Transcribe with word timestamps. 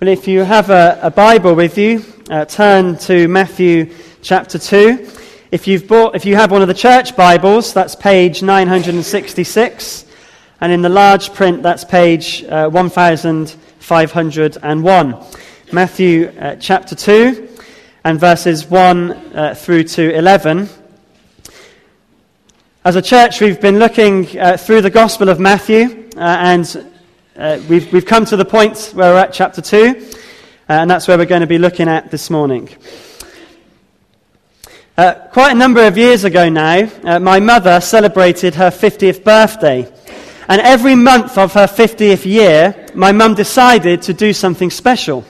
Well, 0.00 0.08
if 0.08 0.26
you 0.26 0.40
have 0.44 0.70
a, 0.70 0.98
a 1.02 1.10
Bible 1.10 1.54
with 1.54 1.76
you, 1.76 2.02
uh, 2.30 2.46
turn 2.46 2.96
to 3.00 3.28
Matthew 3.28 3.92
chapter 4.22 4.58
2. 4.58 5.06
If, 5.50 5.68
you've 5.68 5.86
bought, 5.86 6.16
if 6.16 6.24
you 6.24 6.36
have 6.36 6.50
one 6.50 6.62
of 6.62 6.68
the 6.68 6.74
church 6.74 7.14
Bibles, 7.14 7.74
that's 7.74 7.94
page 7.94 8.42
966. 8.42 10.06
And 10.62 10.72
in 10.72 10.80
the 10.80 10.88
large 10.88 11.34
print, 11.34 11.62
that's 11.62 11.84
page 11.84 12.42
uh, 12.44 12.70
1501. 12.70 15.24
Matthew 15.70 16.28
uh, 16.28 16.56
chapter 16.56 16.94
2 16.94 17.48
and 18.02 18.18
verses 18.18 18.64
1 18.64 19.10
uh, 19.10 19.54
through 19.54 19.84
to 19.84 20.14
11. 20.14 20.70
As 22.86 22.96
a 22.96 23.02
church, 23.02 23.42
we've 23.42 23.60
been 23.60 23.78
looking 23.78 24.38
uh, 24.38 24.56
through 24.56 24.80
the 24.80 24.88
Gospel 24.88 25.28
of 25.28 25.38
Matthew, 25.38 26.08
uh, 26.16 26.20
and 26.20 26.89
uh, 27.36 27.60
we've, 27.68 27.92
we've 27.92 28.06
come 28.06 28.24
to 28.26 28.36
the 28.36 28.44
point 28.44 28.90
where 28.94 29.12
we're 29.12 29.20
at 29.20 29.32
chapter 29.32 29.60
2, 29.60 29.76
uh, 29.78 30.12
and 30.68 30.90
that's 30.90 31.06
where 31.06 31.16
we're 31.16 31.26
going 31.26 31.42
to 31.42 31.46
be 31.46 31.58
looking 31.58 31.88
at 31.88 32.10
this 32.10 32.28
morning. 32.28 32.68
Uh, 34.96 35.14
quite 35.32 35.52
a 35.52 35.54
number 35.54 35.86
of 35.86 35.96
years 35.96 36.24
ago 36.24 36.48
now, 36.48 36.88
uh, 37.04 37.20
my 37.20 37.38
mother 37.38 37.80
celebrated 37.80 38.54
her 38.56 38.70
50th 38.70 39.22
birthday. 39.24 39.90
And 40.48 40.60
every 40.60 40.96
month 40.96 41.38
of 41.38 41.52
her 41.54 41.66
50th 41.66 42.24
year, 42.24 42.88
my 42.94 43.12
mum 43.12 43.34
decided 43.34 44.02
to 44.02 44.12
do 44.12 44.32
something 44.32 44.70
special. 44.70 45.24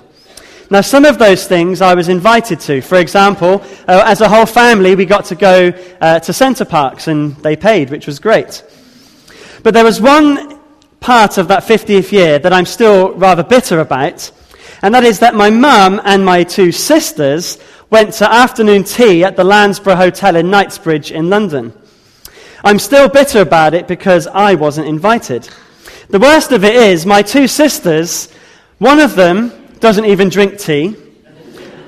Now, 0.70 0.80
some 0.80 1.04
of 1.04 1.18
those 1.18 1.46
things 1.46 1.82
I 1.82 1.94
was 1.94 2.08
invited 2.08 2.60
to. 2.60 2.80
For 2.80 2.98
example, 2.98 3.62
uh, 3.86 4.02
as 4.06 4.22
a 4.22 4.28
whole 4.28 4.46
family, 4.46 4.94
we 4.94 5.04
got 5.04 5.26
to 5.26 5.34
go 5.34 5.72
uh, 6.00 6.20
to 6.20 6.32
Center 6.32 6.64
Parcs 6.64 7.08
and 7.08 7.36
they 7.36 7.56
paid, 7.56 7.90
which 7.90 8.06
was 8.06 8.18
great. 8.18 8.64
But 9.62 9.74
there 9.74 9.84
was 9.84 10.00
one 10.00 10.59
part 11.00 11.38
of 11.38 11.48
that 11.48 11.64
50th 11.64 12.12
year 12.12 12.38
that 12.38 12.52
I'm 12.52 12.66
still 12.66 13.14
rather 13.14 13.42
bitter 13.42 13.80
about, 13.80 14.30
and 14.82 14.94
that 14.94 15.04
is 15.04 15.18
that 15.20 15.34
my 15.34 15.50
mum 15.50 16.00
and 16.04 16.24
my 16.24 16.44
two 16.44 16.72
sisters 16.72 17.58
went 17.90 18.12
to 18.14 18.32
afternoon 18.32 18.84
tea 18.84 19.24
at 19.24 19.36
the 19.36 19.42
Lanesborough 19.42 19.96
Hotel 19.96 20.36
in 20.36 20.50
Knightsbridge 20.50 21.10
in 21.10 21.28
London. 21.28 21.72
I'm 22.62 22.78
still 22.78 23.08
bitter 23.08 23.40
about 23.40 23.74
it 23.74 23.88
because 23.88 24.26
I 24.26 24.54
wasn't 24.54 24.86
invited. 24.86 25.48
The 26.08 26.18
worst 26.18 26.52
of 26.52 26.64
it 26.64 26.74
is, 26.74 27.06
my 27.06 27.22
two 27.22 27.46
sisters, 27.46 28.30
one 28.78 29.00
of 29.00 29.16
them 29.16 29.52
doesn't 29.80 30.04
even 30.04 30.28
drink 30.28 30.58
tea, 30.58 30.90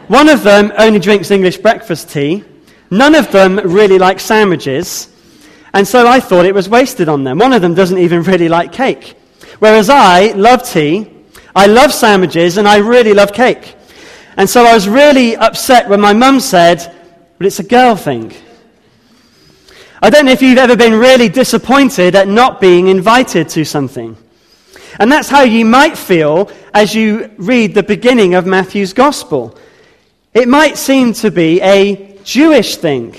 one 0.09 0.29
of 0.29 0.43
them 0.43 0.73
only 0.79 0.99
drinks 0.99 1.31
English 1.31 1.59
breakfast 1.59 2.11
tea, 2.11 2.45
none 2.91 3.15
of 3.15 3.31
them 3.31 3.59
really 3.59 3.99
like 3.99 4.21
sandwiches, 4.21 5.12
and 5.73 5.87
so 5.87 6.07
I 6.07 6.21
thought 6.21 6.45
it 6.45 6.55
was 6.55 6.69
wasted 6.69 7.09
on 7.09 7.25
them. 7.25 7.39
One 7.39 7.53
of 7.53 7.63
them 7.63 7.75
doesn't 7.75 7.99
even 7.99 8.23
really 8.23 8.49
like 8.49 8.73
cake. 8.73 9.15
Whereas 9.59 9.89
I 9.89 10.33
love 10.33 10.69
tea, 10.69 11.11
I 11.55 11.67
love 11.67 11.93
sandwiches, 11.93 12.59
and 12.59 12.67
I 12.69 12.79
really 12.79 13.15
love 13.15 13.33
cake. 13.33 13.75
And 14.37 14.49
so 14.49 14.65
I 14.65 14.75
was 14.75 14.89
really 14.89 15.37
upset 15.37 15.89
when 15.89 16.01
my 16.01 16.13
mum 16.13 16.41
said, 16.41 16.79
Well, 17.39 17.47
it's 17.47 17.61
a 17.61 17.65
girl 17.65 17.97
thing. 17.97 18.33
I 20.01 20.11
don't 20.11 20.27
know 20.27 20.33
if 20.33 20.43
you've 20.43 20.59
ever 20.59 20.77
been 20.77 20.95
really 20.95 21.29
disappointed 21.29 22.17
at 22.17 22.27
not 22.27 22.61
being 22.61 22.89
invited 22.89 23.49
to 23.51 23.65
something. 23.65 24.17
And 24.99 25.11
that's 25.11 25.29
how 25.29 25.43
you 25.43 25.65
might 25.65 25.97
feel 25.97 26.51
as 26.75 26.95
you 26.95 27.31
read 27.37 27.75
the 27.75 27.83
beginning 27.83 28.35
of 28.35 28.45
Matthew's 28.45 28.93
gospel. 28.93 29.57
It 30.35 30.49
might 30.49 30.77
seem 30.77 31.13
to 31.15 31.31
be 31.31 31.61
a 31.61 32.19
Jewish 32.25 32.77
thing. 32.77 33.15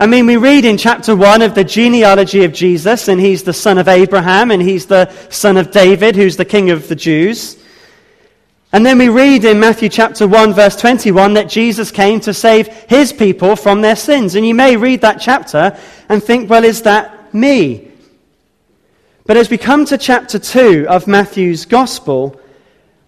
I 0.00 0.06
mean, 0.06 0.26
we 0.26 0.36
read 0.36 0.64
in 0.64 0.78
chapter 0.78 1.16
1 1.16 1.42
of 1.42 1.56
the 1.56 1.64
genealogy 1.64 2.44
of 2.44 2.52
Jesus, 2.52 3.08
and 3.08 3.20
he's 3.20 3.42
the 3.42 3.52
son 3.52 3.78
of 3.78 3.88
Abraham, 3.88 4.52
and 4.52 4.62
he's 4.62 4.86
the 4.86 5.10
son 5.28 5.56
of 5.56 5.72
David, 5.72 6.14
who's 6.14 6.36
the 6.36 6.44
king 6.44 6.70
of 6.70 6.86
the 6.86 6.94
Jews. 6.94 7.58
And 8.72 8.86
then 8.86 8.98
we 8.98 9.08
read 9.08 9.44
in 9.44 9.58
Matthew 9.58 9.88
chapter 9.88 10.28
1, 10.28 10.54
verse 10.54 10.76
21, 10.76 11.34
that 11.34 11.48
Jesus 11.48 11.90
came 11.90 12.20
to 12.20 12.32
save 12.32 12.68
his 12.68 13.12
people 13.12 13.56
from 13.56 13.80
their 13.80 13.96
sins. 13.96 14.36
And 14.36 14.46
you 14.46 14.54
may 14.54 14.76
read 14.76 15.00
that 15.00 15.20
chapter 15.20 15.76
and 16.08 16.22
think, 16.22 16.48
well, 16.48 16.62
is 16.62 16.82
that 16.82 17.34
me? 17.34 17.90
But 19.26 19.36
as 19.36 19.50
we 19.50 19.58
come 19.58 19.84
to 19.86 19.98
chapter 19.98 20.38
2 20.38 20.86
of 20.88 21.08
Matthew's 21.08 21.64
gospel, 21.64 22.40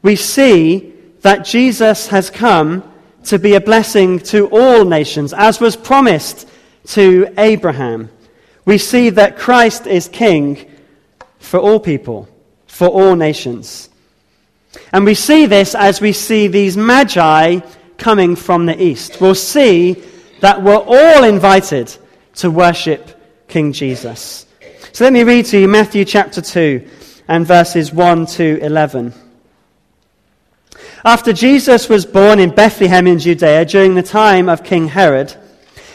we 0.02 0.16
see 0.16 0.92
that 1.20 1.44
Jesus 1.44 2.08
has 2.08 2.30
come 2.30 2.82
to 3.26 3.38
be 3.38 3.54
a 3.54 3.60
blessing 3.60 4.18
to 4.18 4.48
all 4.48 4.84
nations, 4.84 5.32
as 5.32 5.60
was 5.60 5.76
promised 5.76 6.48
to 6.86 7.32
Abraham, 7.38 8.10
we 8.64 8.78
see 8.78 9.10
that 9.10 9.38
Christ 9.38 9.86
is 9.86 10.08
king 10.08 10.70
for 11.38 11.58
all 11.58 11.80
people, 11.80 12.28
for 12.66 12.88
all 12.88 13.16
nations. 13.16 13.88
And 14.92 15.04
we 15.04 15.14
see 15.14 15.46
this 15.46 15.74
as 15.74 16.00
we 16.00 16.12
see 16.12 16.46
these 16.46 16.76
magi 16.76 17.60
coming 17.98 18.36
from 18.36 18.66
the 18.66 18.82
east. 18.82 19.20
We'll 19.20 19.34
see 19.34 20.02
that 20.40 20.62
we're 20.62 20.76
all 20.76 21.24
invited 21.24 21.94
to 22.36 22.50
worship 22.50 23.20
King 23.48 23.72
Jesus. 23.72 24.46
So 24.92 25.04
let 25.04 25.12
me 25.12 25.22
read 25.22 25.46
to 25.46 25.58
you 25.58 25.68
Matthew 25.68 26.04
chapter 26.04 26.40
2 26.40 26.88
and 27.28 27.46
verses 27.46 27.92
1 27.92 28.26
to 28.26 28.58
11. 28.60 29.12
After 31.04 31.32
Jesus 31.32 31.88
was 31.88 32.04
born 32.04 32.38
in 32.38 32.54
Bethlehem 32.54 33.06
in 33.06 33.18
Judea 33.18 33.64
during 33.64 33.94
the 33.94 34.02
time 34.02 34.48
of 34.48 34.64
King 34.64 34.88
Herod, 34.88 35.34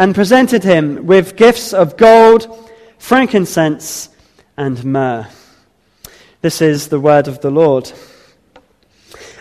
and 0.00 0.14
presented 0.14 0.64
him 0.64 1.04
with 1.04 1.36
gifts 1.36 1.74
of 1.74 1.98
gold, 1.98 2.70
frankincense, 2.96 4.08
and 4.56 4.82
myrrh. 4.82 5.26
This 6.40 6.62
is 6.62 6.88
the 6.88 6.98
word 6.98 7.28
of 7.28 7.42
the 7.42 7.50
Lord. 7.50 7.92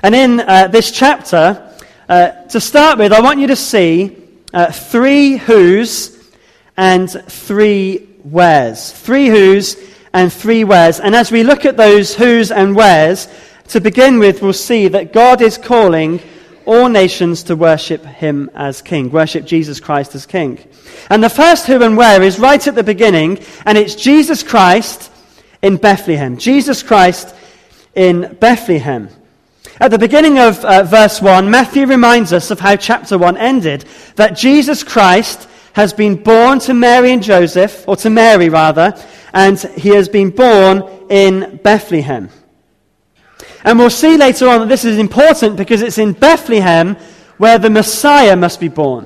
And 0.04 0.14
in 0.14 0.42
uh, 0.42 0.68
this 0.68 0.92
chapter, 0.92 1.74
uh, 2.10 2.32
to 2.50 2.60
start 2.60 3.00
with, 3.00 3.14
I 3.14 3.22
want 3.22 3.40
you 3.40 3.48
to 3.48 3.56
see 3.56 4.18
uh, 4.54 4.70
three 4.70 5.38
who's 5.38 6.30
and 6.76 7.10
three 7.10 8.00
wheres. 8.26 8.92
Three 8.92 9.28
who's 9.28 9.78
and 10.12 10.32
three 10.32 10.66
wheres. 10.66 11.00
And 11.00 11.16
as 11.16 11.32
we 11.32 11.44
look 11.44 11.64
at 11.64 11.78
those 11.78 12.16
who's 12.16 12.52
and 12.52 12.76
wheres, 12.76 13.30
to 13.70 13.80
begin 13.80 14.20
with, 14.20 14.42
we'll 14.42 14.52
see 14.52 14.90
that 14.90 15.14
God 15.14 15.42
is 15.42 15.58
calling 15.58 16.20
all 16.66 16.90
nations 16.90 17.44
to 17.44 17.56
worship 17.56 18.06
him 18.06 18.50
as 18.54 18.82
king, 18.82 19.12
worship 19.12 19.46
Jesus 19.46 19.80
Christ 19.80 20.16
as 20.16 20.26
king. 20.26 20.60
And 21.10 21.24
the 21.24 21.30
first 21.30 21.66
who 21.66 21.82
and 21.84 21.98
where 21.98 22.22
is 22.22 22.40
right 22.40 22.66
at 22.68 22.76
the 22.76 22.84
beginning, 22.84 23.40
and 23.66 23.78
it's 23.78 23.96
Jesus 23.96 24.44
Christ 24.44 25.12
in 25.62 25.78
Bethlehem. 25.78 26.38
Jesus 26.38 26.84
Christ 26.84 27.36
in 27.96 28.38
Bethlehem. 28.40 29.10
At 29.80 29.92
the 29.92 30.00
beginning 30.00 30.40
of 30.40 30.64
uh, 30.66 30.84
verse 30.84 31.22
1, 31.22 31.50
Matthew 31.50 31.86
reminds 31.86 32.34
us 32.34 32.52
of 32.52 32.60
how 32.60 32.76
chapter 32.76 33.18
1 33.18 33.38
ended 33.38 33.86
that 34.16 34.38
Jesus 34.38 34.84
Christ 34.84 35.48
has 35.74 35.94
been 35.94 36.22
born 36.22 36.60
to 36.60 36.74
Mary 36.74 37.12
and 37.12 37.24
Joseph, 37.24 37.88
or 37.88 37.96
to 37.98 38.10
Mary 38.10 38.50
rather, 38.50 38.94
and 39.34 39.58
he 39.60 39.90
has 39.90 40.10
been 40.10 40.32
born 40.32 40.84
in 41.10 41.60
Bethlehem. 41.64 42.30
And 43.64 43.78
we'll 43.78 43.90
see 43.90 44.18
later 44.18 44.48
on 44.48 44.62
that 44.62 44.70
this 44.70 44.86
is 44.86 44.98
important 44.98 45.58
because 45.58 45.82
it's 45.82 45.98
in 45.98 46.14
Bethlehem 46.14 46.96
where 47.38 47.60
the 47.60 47.70
Messiah 47.70 48.36
must 48.36 48.60
be 48.60 48.68
born. 48.68 49.06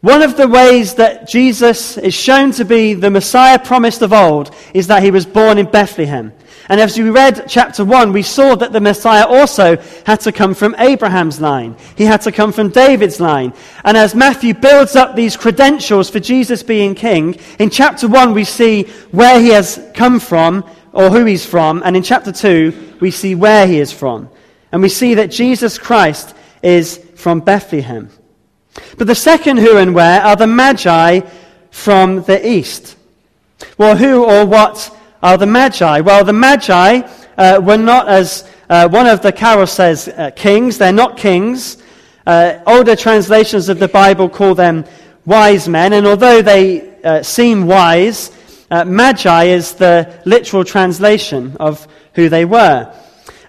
One 0.00 0.20
of 0.20 0.36
the 0.36 0.46
ways 0.46 0.96
that 0.96 1.26
Jesus 1.26 1.96
is 1.96 2.12
shown 2.12 2.52
to 2.52 2.64
be 2.66 2.92
the 2.92 3.10
Messiah 3.10 3.58
promised 3.58 4.02
of 4.02 4.12
old 4.12 4.54
is 4.74 4.88
that 4.88 5.02
he 5.02 5.10
was 5.10 5.24
born 5.24 5.56
in 5.56 5.64
Bethlehem. 5.64 6.32
And 6.68 6.80
as 6.80 6.98
we 6.98 7.08
read 7.08 7.46
chapter 7.48 7.84
1, 7.84 8.12
we 8.12 8.22
saw 8.22 8.54
that 8.54 8.72
the 8.72 8.80
Messiah 8.80 9.26
also 9.26 9.76
had 10.04 10.20
to 10.20 10.32
come 10.32 10.54
from 10.54 10.74
Abraham's 10.78 11.40
line. 11.40 11.76
He 11.96 12.04
had 12.04 12.20
to 12.22 12.32
come 12.32 12.52
from 12.52 12.68
David's 12.68 13.20
line. 13.20 13.52
And 13.82 13.96
as 13.96 14.14
Matthew 14.14 14.54
builds 14.54 14.94
up 14.94 15.14
these 15.14 15.36
credentials 15.36 16.10
for 16.10 16.20
Jesus 16.20 16.62
being 16.62 16.94
king, 16.94 17.38
in 17.58 17.70
chapter 17.70 18.06
1 18.06 18.34
we 18.34 18.44
see 18.44 18.84
where 19.10 19.40
he 19.40 19.48
has 19.48 19.80
come 19.94 20.20
from 20.20 20.64
or 20.94 21.10
who 21.10 21.24
he's 21.24 21.44
from. 21.44 21.82
And 21.84 21.96
in 21.96 22.02
chapter 22.02 22.32
2 22.32 22.96
we 23.00 23.10
see 23.10 23.34
where 23.34 23.66
he 23.66 23.78
is 23.78 23.92
from. 23.92 24.30
And 24.72 24.80
we 24.80 24.88
see 24.88 25.14
that 25.14 25.30
Jesus 25.30 25.76
Christ 25.76 26.34
is 26.62 27.04
from 27.16 27.40
Bethlehem. 27.40 28.08
But 28.96 29.06
the 29.06 29.14
second 29.14 29.58
who 29.58 29.76
and 29.76 29.94
where 29.94 30.22
are 30.22 30.36
the 30.36 30.46
Magi 30.46 31.20
from 31.70 32.22
the 32.22 32.48
east. 32.48 32.96
Well, 33.78 33.96
who 33.96 34.24
or 34.24 34.46
what 34.46 34.96
are 35.22 35.36
the 35.36 35.46
Magi? 35.46 36.00
Well, 36.00 36.24
the 36.24 36.32
Magi 36.32 37.02
uh, 37.36 37.60
were 37.62 37.76
not, 37.76 38.08
as 38.08 38.48
uh, 38.68 38.88
one 38.88 39.06
of 39.06 39.22
the 39.22 39.32
carols 39.32 39.72
says, 39.72 40.08
uh, 40.08 40.30
kings. 40.34 40.78
They're 40.78 40.92
not 40.92 41.16
kings. 41.16 41.82
Uh, 42.26 42.58
older 42.66 42.96
translations 42.96 43.68
of 43.68 43.78
the 43.78 43.88
Bible 43.88 44.28
call 44.28 44.54
them 44.54 44.84
wise 45.26 45.68
men, 45.68 45.92
and 45.92 46.06
although 46.06 46.42
they 46.42 47.00
uh, 47.02 47.22
seem 47.22 47.66
wise, 47.66 48.30
uh, 48.70 48.84
Magi 48.84 49.44
is 49.44 49.74
the 49.74 50.20
literal 50.24 50.64
translation 50.64 51.56
of 51.60 51.86
who 52.14 52.28
they 52.28 52.44
were. 52.44 52.92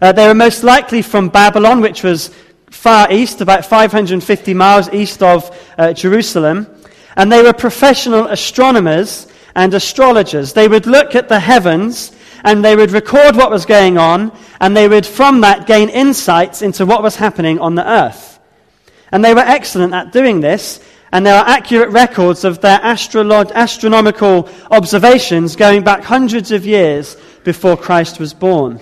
they 0.02 0.28
were 0.28 0.34
most 0.34 0.64
likely 0.64 1.02
from 1.02 1.30
Babylon, 1.30 1.82
which 1.82 2.04
was 2.04 2.32
far 2.70 3.12
east, 3.12 3.42
about 3.42 3.66
550 3.66 4.54
miles 4.54 4.90
east 4.94 5.24
of 5.24 5.56
Jerusalem, 5.94 6.68
and 7.16 7.32
they 7.32 7.42
were 7.42 7.54
professional 7.54 8.28
astronomers 8.28 9.28
and 9.56 9.74
astrologers. 9.74 10.54
They 10.54 10.68
would 10.68 10.86
look 10.86 11.16
at 11.16 11.30
the 11.30 11.40
heavens 11.40 12.12
and 12.44 12.64
they 12.64 12.76
would 12.76 12.92
record 12.92 13.36
what 13.36 13.50
was 13.50 13.66
going 13.66 13.98
on, 13.98 14.32
and 14.62 14.78
they 14.78 14.88
would 14.88 15.06
from 15.06 15.42
that 15.42 15.66
gain 15.66 15.90
insights 15.90 16.62
into 16.62 16.86
what 16.86 17.02
was 17.02 17.16
happening 17.16 17.60
on 17.60 17.74
the 17.74 17.90
earth. 17.90 18.40
And 19.12 19.26
they 19.26 19.34
were 19.34 19.40
excellent 19.40 19.96
at 19.96 20.14
doing 20.14 20.42
this, 20.42 20.80
and 21.16 21.26
there 21.26 21.40
are 21.40 21.48
accurate 21.48 21.92
records 21.92 22.44
of 22.44 22.60
their 22.60 22.78
astronomical 22.84 24.50
observations 24.70 25.56
going 25.56 25.82
back 25.82 26.04
hundreds 26.04 26.52
of 26.52 26.66
years 26.66 27.16
before 27.46 27.78
Christ 27.78 28.20
was 28.20 28.34
born. 28.34 28.82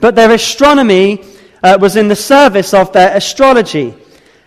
But 0.00 0.16
their 0.16 0.30
astronomy 0.32 1.24
uh, 1.62 1.78
was 1.80 1.96
in 1.96 2.08
the 2.08 2.14
service 2.14 2.74
of 2.74 2.92
their 2.92 3.16
astrology, 3.16 3.94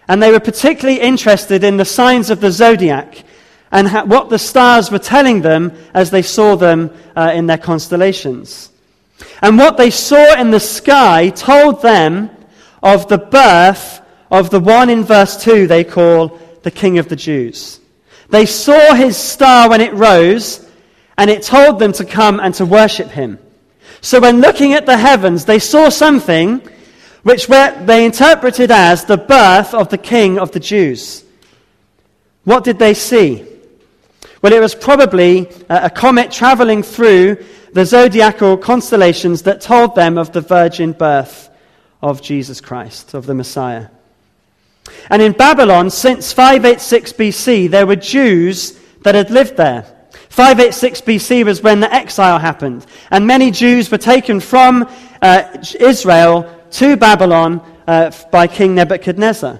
and 0.07 0.21
they 0.21 0.29
were 0.29 0.39
particularly 0.39 1.01
interested 1.01 1.63
in 1.63 1.77
the 1.77 1.83
signs 1.83 2.29
of 2.29 2.41
the 2.41 2.51
zodiac 2.51 3.23
and 3.71 3.87
ha- 3.87 4.03
what 4.03 4.29
the 4.29 4.37
stars 4.37 4.91
were 4.91 4.99
telling 4.99 5.41
them 5.41 5.75
as 5.95 6.11
they 6.11 6.21
saw 6.21 6.55
them 6.55 6.91
uh, 7.15 7.31
in 7.33 7.47
their 7.47 7.57
constellations. 7.57 8.69
And 9.41 9.57
what 9.57 9.77
they 9.77 9.89
saw 9.89 10.39
in 10.39 10.51
the 10.51 10.59
sky 10.59 11.29
told 11.29 11.81
them 11.81 12.29
of 12.83 13.07
the 13.07 13.17
birth 13.17 14.01
of 14.29 14.51
the 14.51 14.59
one 14.59 14.91
in 14.91 15.03
verse 15.03 15.43
2 15.43 15.65
they 15.65 15.83
call 15.83 16.39
the 16.63 16.71
King 16.71 16.97
of 16.97 17.09
the 17.09 17.15
Jews. 17.15 17.79
They 18.29 18.45
saw 18.45 18.93
his 18.93 19.17
star 19.17 19.69
when 19.69 19.81
it 19.81 19.93
rose, 19.93 20.65
and 21.17 21.29
it 21.29 21.43
told 21.43 21.79
them 21.79 21.91
to 21.93 22.05
come 22.05 22.39
and 22.39 22.53
to 22.55 22.65
worship 22.65 23.09
him. 23.09 23.39
So 24.01 24.19
when 24.19 24.41
looking 24.41 24.73
at 24.73 24.85
the 24.85 24.97
heavens, 24.97 25.45
they 25.45 25.59
saw 25.59 25.89
something 25.89 26.61
which 27.23 27.47
they 27.47 28.05
interpreted 28.05 28.71
as 28.71 29.05
the 29.05 29.17
birth 29.17 29.73
of 29.73 29.89
the 29.89 29.97
King 29.97 30.39
of 30.39 30.51
the 30.51 30.59
Jews. 30.59 31.23
What 32.43 32.63
did 32.63 32.79
they 32.79 32.95
see? 32.95 33.45
Well, 34.41 34.53
it 34.53 34.59
was 34.59 34.73
probably 34.73 35.49
a 35.69 35.89
comet 35.89 36.31
traveling 36.31 36.81
through 36.81 37.43
the 37.73 37.85
zodiacal 37.85 38.57
constellations 38.57 39.43
that 39.43 39.61
told 39.61 39.93
them 39.93 40.17
of 40.17 40.31
the 40.31 40.41
virgin 40.41 40.93
birth 40.93 41.49
of 42.01 42.23
Jesus 42.23 42.59
Christ, 42.59 43.13
of 43.13 43.27
the 43.27 43.35
Messiah. 43.35 43.89
And 45.09 45.21
in 45.21 45.33
Babylon, 45.33 45.89
since 45.89 46.33
586 46.33 47.13
BC, 47.13 47.69
there 47.69 47.85
were 47.85 47.95
Jews 47.95 48.79
that 49.01 49.15
had 49.15 49.29
lived 49.29 49.57
there. 49.57 49.83
586 50.29 51.01
BC 51.01 51.45
was 51.45 51.61
when 51.61 51.81
the 51.81 51.93
exile 51.93 52.39
happened, 52.39 52.85
and 53.09 53.27
many 53.27 53.51
Jews 53.51 53.91
were 53.91 53.97
taken 53.97 54.39
from 54.39 54.89
uh, 55.21 55.43
Israel 55.79 56.49
to 56.71 56.95
Babylon 56.95 57.61
uh, 57.85 58.11
by 58.31 58.47
King 58.47 58.75
Nebuchadnezzar. 58.75 59.59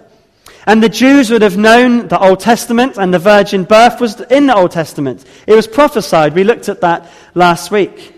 And 0.65 0.81
the 0.81 0.89
Jews 0.89 1.29
would 1.29 1.41
have 1.41 1.57
known 1.57 2.07
the 2.07 2.19
Old 2.19 2.39
Testament, 2.39 2.97
and 2.97 3.13
the 3.13 3.19
virgin 3.19 3.65
birth 3.65 3.99
was 3.99 4.21
in 4.21 4.47
the 4.47 4.55
Old 4.55 4.71
Testament. 4.71 5.25
It 5.45 5.55
was 5.55 5.67
prophesied. 5.67 6.35
We 6.35 6.43
looked 6.43 6.69
at 6.69 6.81
that 6.81 7.11
last 7.33 7.71
week. 7.71 8.15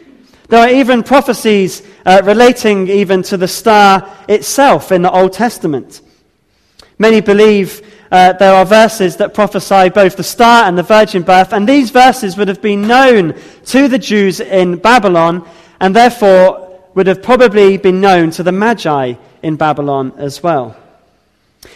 There 0.50 0.60
are 0.60 0.70
even 0.70 1.02
prophecies 1.02 1.82
uh, 2.06 2.22
relating 2.24 2.88
even 2.90 3.24
to 3.24 3.38
the 3.38 3.48
star 3.48 4.14
itself 4.28 4.92
in 4.92 5.02
the 5.02 5.12
Old 5.12 5.34
Testament. 5.34 6.02
Many 6.98 7.22
believe 7.22 7.82
uh, 8.12 8.34
there 8.34 8.54
are 8.54 8.66
verses 8.66 9.18
that 9.18 9.34
prophesy 9.34 9.90
both 9.90 10.16
the 10.16 10.24
star 10.24 10.66
and 10.66 10.78
the 10.78 10.84
virgin 10.84 11.24
birth, 11.24 11.52
and 11.54 11.68
these 11.68 11.90
verses 11.90 12.38
would 12.38 12.48
have 12.48 12.62
been 12.62 12.88
known 12.88 13.34
to 13.66 13.88
the 13.88 13.98
Jews 13.98 14.40
in 14.40 14.78
Babylon, 14.78 15.48
and 15.80 15.96
therefore 15.96 16.82
would 16.94 17.08
have 17.08 17.24
probably 17.24 17.78
been 17.78 18.02
known 18.02 18.30
to 18.32 18.44
the 18.44 18.52
Magi 18.52 19.16
in 19.42 19.56
Babylon 19.56 20.14
as 20.18 20.44
well. 20.44 20.78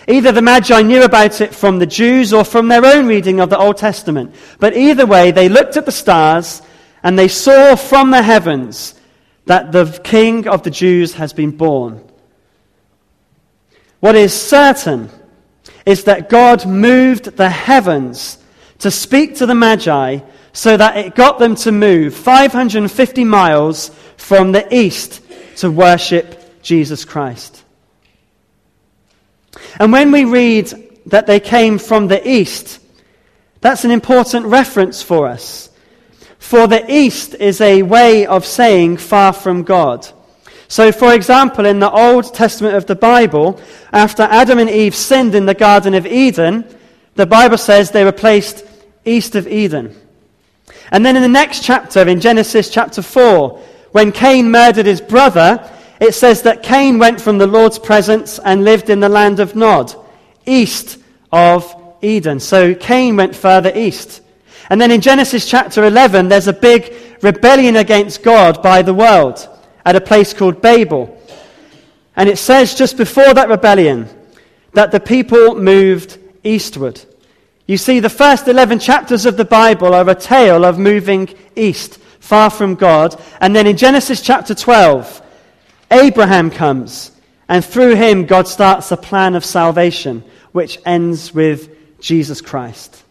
Either 0.08 0.32
the 0.32 0.42
Magi 0.42 0.82
knew 0.82 1.04
about 1.04 1.42
it 1.42 1.56
from 1.56 1.80
the 1.80 1.86
Jews 1.86 2.34
or 2.34 2.44
from 2.44 2.68
their 2.68 2.86
own 2.86 3.08
reading 3.08 3.40
of 3.40 3.50
the 3.50 3.58
Old 3.58 3.78
Testament. 3.78 4.36
But 4.60 4.76
either 4.76 5.06
way, 5.06 5.32
they 5.32 5.50
looked 5.50 5.78
at 5.78 5.86
the 5.86 5.92
stars 5.92 6.62
and 7.04 7.18
they 7.18 7.28
saw 7.28 7.76
from 7.76 8.12
the 8.12 8.22
heavens 8.22 8.94
that 9.46 9.72
the 9.72 9.86
King 10.04 10.48
of 10.48 10.64
the 10.64 10.70
Jews 10.70 11.14
has 11.16 11.34
been 11.34 11.52
born. 11.52 12.07
What 14.08 14.16
is 14.16 14.32
certain 14.34 15.10
is 15.86 16.06
that 16.06 16.30
God 16.30 16.66
moved 16.66 17.36
the 17.36 17.50
heavens 17.50 18.38
to 18.80 18.90
speak 18.90 19.36
to 19.36 19.46
the 19.46 19.54
Magi 19.54 20.20
so 20.54 20.78
that 20.78 20.96
it 20.96 21.14
got 21.14 21.40
them 21.40 21.56
to 21.56 21.74
move 21.74 22.14
550 22.16 23.26
miles 23.26 23.92
from 24.16 24.54
the 24.54 24.74
east 24.74 25.22
to 25.58 25.70
worship 25.70 26.64
Jesus 26.64 27.04
Christ. 27.04 27.66
And 29.78 29.92
when 29.92 30.14
we 30.14 30.24
read 30.24 30.72
that 31.08 31.28
they 31.28 31.42
came 31.42 31.78
from 31.78 32.08
the 32.08 32.26
east, 32.26 32.80
that's 33.60 33.84
an 33.84 33.92
important 33.92 34.46
reference 34.46 35.02
for 35.02 35.28
us. 35.28 35.70
For 36.40 36.66
the 36.66 36.90
east 36.90 37.36
is 37.36 37.60
a 37.60 37.84
way 37.84 38.26
of 38.26 38.46
saying 38.46 39.00
far 39.00 39.34
from 39.34 39.64
God. 39.64 40.08
So, 40.68 40.92
for 40.92 41.14
example, 41.14 41.66
in 41.66 41.80
the 41.80 41.90
Old 41.90 42.34
Testament 42.34 42.76
of 42.76 42.86
the 42.86 42.96
Bible, 42.96 43.60
after 43.94 44.24
Adam 44.24 44.60
and 44.60 44.70
Eve 44.70 44.96
sinned 44.96 45.34
in 45.34 45.46
the 45.46 45.54
Garden 45.54 45.94
of 45.94 46.06
Eden, 46.06 46.66
the 47.16 47.26
Bible 47.26 47.58
says 47.58 47.92
they 47.92 48.04
were 48.04 48.12
placed 48.12 48.66
east 49.06 49.36
of 49.36 49.48
Eden. 49.48 49.96
And 50.92 51.06
then 51.06 51.16
in 51.16 51.22
the 51.22 51.30
next 51.30 51.64
chapter, 51.64 52.08
in 52.08 52.20
Genesis 52.20 52.70
chapter 52.70 53.02
4, 53.02 53.60
when 53.92 54.12
Cain 54.12 54.52
murdered 54.52 54.86
his 54.86 55.00
brother, 55.00 55.70
it 56.02 56.14
says 56.14 56.42
that 56.44 56.64
Cain 56.64 57.00
went 57.00 57.20
from 57.22 57.38
the 57.38 57.48
Lord's 57.48 57.80
presence 57.80 58.38
and 58.40 58.66
lived 58.66 58.90
in 58.90 59.00
the 59.00 59.10
land 59.10 59.40
of 59.40 59.56
Nod, 59.56 59.94
east 60.46 61.00
of 61.32 61.74
Eden. 62.02 62.40
So 62.42 62.76
Cain 62.76 63.16
went 63.16 63.36
further 63.36 63.72
east. 63.74 64.22
And 64.70 64.82
then 64.82 64.92
in 64.92 65.00
Genesis 65.00 65.50
chapter 65.50 65.86
11, 65.86 66.28
there's 66.28 66.48
a 66.48 66.54
big 66.54 66.94
rebellion 67.22 67.78
against 67.78 68.22
God 68.22 68.62
by 68.62 68.82
the 68.82 68.94
world 68.94 69.48
at 69.88 69.96
a 69.96 70.02
place 70.02 70.34
called 70.34 70.62
Babel. 70.62 71.18
And 72.18 72.28
it 72.28 72.38
says 72.38 72.76
just 72.76 72.98
before 72.98 73.34
that 73.34 73.48
rebellion 73.48 74.10
that 74.74 74.92
the 74.92 75.00
people 75.00 75.56
moved 75.56 76.18
eastward. 76.44 77.00
You 77.68 77.78
see, 77.78 78.02
the 78.02 78.10
first 78.10 78.50
11 78.50 78.80
chapters 78.80 79.26
of 79.26 79.38
the 79.38 79.46
Bible 79.46 79.94
are 79.94 80.10
a 80.10 80.14
tale 80.14 80.66
of 80.66 80.78
moving 80.78 81.30
east, 81.56 82.00
far 82.20 82.50
from 82.50 82.76
God. 82.76 83.18
And 83.40 83.56
then 83.56 83.66
in 83.66 83.78
Genesis 83.78 84.22
chapter 84.22 84.54
12, 84.54 85.22
Abraham 85.90 86.52
comes, 86.52 87.14
and 87.48 87.64
through 87.64 87.96
him, 87.96 88.26
God 88.26 88.50
starts 88.50 88.92
a 88.92 88.98
plan 88.98 89.36
of 89.36 89.46
salvation, 89.46 90.22
which 90.52 90.80
ends 90.86 91.34
with 91.34 92.02
Jesus 92.02 92.42
Christ. 92.42 93.06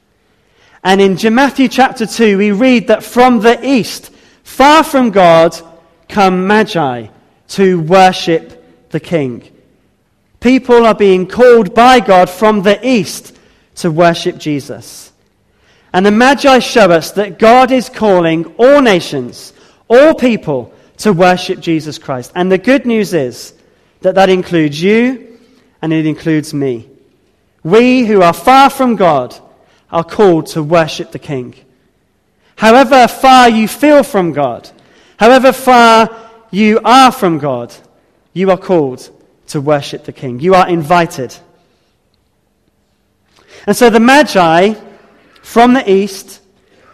And 0.85 1.01
in 1.01 1.35
Matthew 1.35 1.69
chapter 1.69 2.05
2, 2.05 2.37
we 2.37 2.53
read 2.53 2.89
that 2.89 3.03
from 3.03 3.41
the 3.41 3.67
east, 3.67 4.13
far 4.43 4.85
from 4.85 5.11
God, 5.11 5.59
come 6.09 6.47
Magi 6.47 7.09
to 7.49 7.81
worship 7.81 8.91
the 8.91 9.01
King. 9.01 9.43
People 10.41 10.87
are 10.87 10.95
being 10.95 11.27
called 11.27 11.75
by 11.75 12.01
God 12.01 12.31
from 12.31 12.63
the 12.63 12.87
east 12.87 13.37
to 13.77 13.91
worship 13.91 14.39
Jesus. 14.39 15.13
And 15.93 16.05
the 16.05 16.11
Magi 16.11 16.59
show 16.59 16.91
us 16.91 17.13
that 17.13 17.39
God 17.39 17.71
is 17.71 17.89
calling 17.89 18.47
all 18.59 18.81
nations, 18.81 19.53
all 19.89 20.15
people, 20.15 20.73
to 20.99 21.13
worship 21.13 21.61
Jesus 21.61 21.99
Christ. 21.99 22.33
And 22.35 22.51
the 22.51 22.59
good 22.59 22.87
news 22.87 23.15
is 23.15 23.55
that 24.01 24.15
that 24.15 24.29
includes 24.29 24.81
you 24.81 25.39
and 25.83 25.93
it 25.93 26.07
includes 26.07 26.55
me. 26.55 26.89
We 27.63 28.07
who 28.07 28.23
are 28.23 28.33
far 28.33 28.71
from 28.71 28.97
God 28.97 29.37
are 29.91 30.05
called 30.05 30.47
to 30.49 30.63
worship 30.63 31.13
the 31.13 31.19
King. 31.19 31.55
However 32.57 33.07
far 33.09 33.49
you 33.51 33.69
feel 33.69 34.03
from 34.03 34.33
God, 34.33 34.71
however 35.17 35.53
far 35.53 36.31
you 36.51 36.81
are 36.85 37.13
from 37.13 37.39
God, 37.39 37.75
you 38.33 38.51
are 38.51 38.59
called 38.59 39.11
to 39.49 39.61
worship 39.61 40.05
the 40.05 40.13
King. 40.13 40.41
You 40.41 40.55
are 40.55 40.69
invited. 40.69 41.35
And 43.67 43.77
so 43.77 43.91
the 43.91 44.01
Magi 44.01 44.75
from 45.43 45.73
the 45.73 45.91
east 45.91 46.41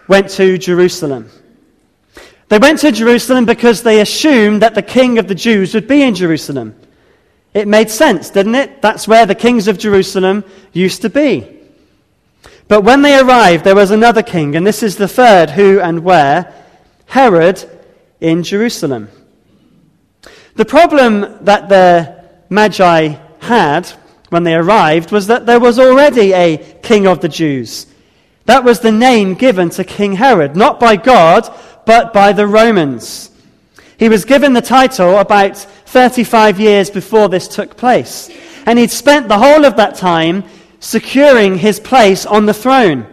went 0.09 0.31
to 0.31 0.59
Jerusalem. 0.59 1.31
They 2.49 2.59
went 2.59 2.81
to 2.81 2.93
Jerusalem 2.93 3.47
because 3.47 3.83
they 3.83 4.01
assumed 4.01 4.63
that 4.63 4.75
the 4.75 4.83
king 4.83 5.19
of 5.19 5.27
the 5.27 5.35
Jews 5.35 5.75
would 5.75 5.89
be 5.89 6.03
in 6.03 6.15
Jerusalem. 6.15 6.75
It 7.55 7.67
made 7.67 7.91
sense, 7.91 8.31
didn't 8.31 8.55
it? 8.55 8.83
That's 8.83 9.09
where 9.09 9.27
the 9.27 9.35
kings 9.35 9.69
of 9.69 9.79
Jerusalem 9.79 10.45
used 10.73 11.03
to 11.03 11.11
be. 11.11 11.49
But 12.69 12.83
when 12.83 13.03
they 13.03 13.19
arrived, 13.19 13.65
there 13.65 13.75
was 13.75 13.91
another 13.91 14.23
king, 14.23 14.55
and 14.55 14.67
this 14.67 14.83
is 14.83 14.97
the 14.97 15.09
third 15.09 15.51
who 15.51 15.81
and 15.81 16.05
where 16.05 16.53
Herod 17.07 17.65
in 18.23 18.45
Jerusalem. 18.45 19.09
The 20.55 20.65
problem 20.65 21.45
that 21.45 21.69
the 21.69 22.25
Magi 22.49 23.17
had 23.41 23.89
when 24.29 24.45
they 24.45 24.55
arrived 24.55 25.11
was 25.11 25.27
that 25.27 25.45
there 25.45 25.61
was 25.61 25.79
already 25.79 26.33
a 26.33 26.57
king 26.83 27.07
of 27.07 27.21
the 27.21 27.29
Jews. 27.29 27.87
That 28.47 28.65
was 28.65 28.81
the 28.81 28.93
name 28.93 29.35
given 29.35 29.71
to 29.71 29.85
King 29.85 30.15
Herod, 30.15 30.57
not 30.57 30.79
by 30.79 30.97
God, 30.97 31.53
but 31.85 32.13
by 32.13 32.33
the 32.33 32.47
Romans. 32.47 33.31
He 33.99 34.09
was 34.09 34.25
given 34.25 34.53
the 34.53 34.63
title 34.63 35.19
about 35.19 35.57
35 35.57 36.61
years 36.61 36.91
before 36.91 37.29
this 37.29 37.49
took 37.49 37.77
place. 37.77 38.31
And 38.67 38.79
he'd 38.79 38.91
spent 38.91 39.29
the 39.29 39.39
whole 39.39 39.65
of 39.65 39.77
that 39.77 39.97
time 39.97 40.45
securing 40.79 41.59
his 41.59 41.81
place 41.81 42.25
on 42.25 42.47
the 42.47 42.55
throne. 42.55 43.12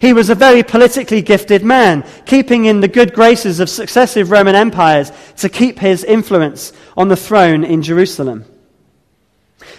He 0.00 0.12
was 0.12 0.28
a 0.28 0.34
very 0.34 0.62
politically 0.62 1.22
gifted 1.22 1.64
man, 1.64 2.04
keeping 2.26 2.66
in 2.66 2.80
the 2.80 2.88
good 2.88 3.14
graces 3.14 3.60
of 3.60 3.70
successive 3.70 4.30
Roman 4.30 4.54
empires 4.54 5.10
to 5.38 5.48
keep 5.48 5.78
his 5.78 6.04
influence 6.04 6.72
on 6.96 7.08
the 7.08 7.16
throne 7.16 7.64
in 7.64 7.82
Jerusalem. 7.82 8.44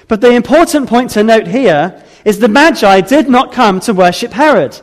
But 0.07 0.21
the 0.21 0.31
important 0.31 0.89
point 0.89 1.11
to 1.11 1.23
note 1.23 1.47
here 1.47 2.03
is 2.25 2.39
the 2.39 2.47
Magi 2.47 3.01
did 3.01 3.29
not 3.29 3.51
come 3.51 3.79
to 3.81 3.93
worship 3.93 4.31
Herod. 4.31 4.79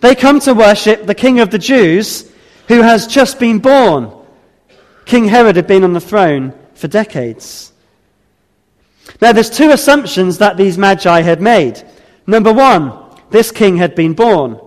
They 0.00 0.14
come 0.14 0.40
to 0.40 0.54
worship 0.54 1.06
the 1.06 1.14
King 1.14 1.40
of 1.40 1.50
the 1.50 1.58
Jews 1.58 2.30
who 2.68 2.82
has 2.82 3.06
just 3.06 3.38
been 3.38 3.58
born. 3.58 4.12
King 5.04 5.26
Herod 5.26 5.56
had 5.56 5.66
been 5.66 5.84
on 5.84 5.92
the 5.92 6.00
throne 6.00 6.52
for 6.74 6.88
decades. 6.88 7.72
Now, 9.20 9.32
there's 9.32 9.50
two 9.50 9.70
assumptions 9.70 10.38
that 10.38 10.56
these 10.56 10.76
magi 10.76 11.22
had 11.22 11.40
made. 11.40 11.82
Number 12.26 12.52
one, 12.52 13.07
this 13.30 13.50
king 13.50 13.76
had 13.76 13.94
been 13.94 14.14
born. 14.14 14.60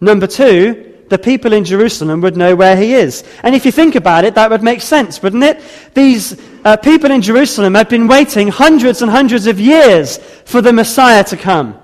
Number 0.00 0.26
two, 0.26 0.94
the 1.08 1.18
people 1.18 1.52
in 1.52 1.64
Jerusalem 1.64 2.20
would 2.20 2.36
know 2.36 2.56
where 2.56 2.76
he 2.76 2.94
is. 2.94 3.22
And 3.42 3.54
if 3.54 3.64
you 3.64 3.72
think 3.72 3.94
about 3.94 4.24
it, 4.24 4.34
that 4.34 4.50
would 4.50 4.62
make 4.62 4.80
sense, 4.80 5.22
wouldn't 5.22 5.44
it? 5.44 5.62
These 5.94 6.40
uh, 6.64 6.76
people 6.76 7.10
in 7.10 7.22
Jerusalem 7.22 7.74
had 7.74 7.88
been 7.88 8.08
waiting 8.08 8.48
hundreds 8.48 9.02
and 9.02 9.10
hundreds 9.10 9.46
of 9.46 9.60
years 9.60 10.18
for 10.44 10.60
the 10.60 10.72
Messiah 10.72 11.24
to 11.24 11.36
come. 11.36 11.80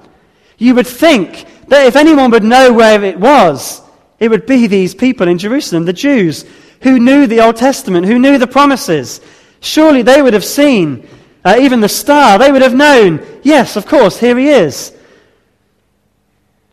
You 0.59 0.75
would 0.75 0.87
think 0.87 1.47
that 1.69 1.87
if 1.87 1.97
anyone 1.97 2.31
would 2.33 2.45
know 2.45 2.73
where 2.73 3.03
it 3.05 3.19
was, 3.19 3.81
it 4.19 4.29
would 4.29 4.47
be 4.47 4.67
these 4.67 4.95
people 4.95 5.29
in 5.29 5.39
Jerusalem, 5.39 5.85
the 5.85 5.93
Jews, 5.93 6.45
who 6.83 6.99
knew 6.99 7.27
the 7.27 7.41
Old 7.41 7.57
Testament, 7.57 8.07
who 8.07 8.19
knew 8.19 8.39
the 8.39 8.47
promises. 8.47 9.21
Surely 9.61 10.03
they 10.03 10.21
would 10.21 10.35
have 10.35 10.45
seen 10.45 11.09
uh, 11.45 11.57
even 11.61 11.81
the 11.81 11.89
star, 11.89 12.39
they 12.39 12.53
would 12.53 12.63
have 12.63 12.75
known, 12.75 13.25
yes, 13.43 13.77
of 13.77 13.87
course, 13.87 14.19
here 14.19 14.39
he 14.39 14.49
is. 14.49 14.93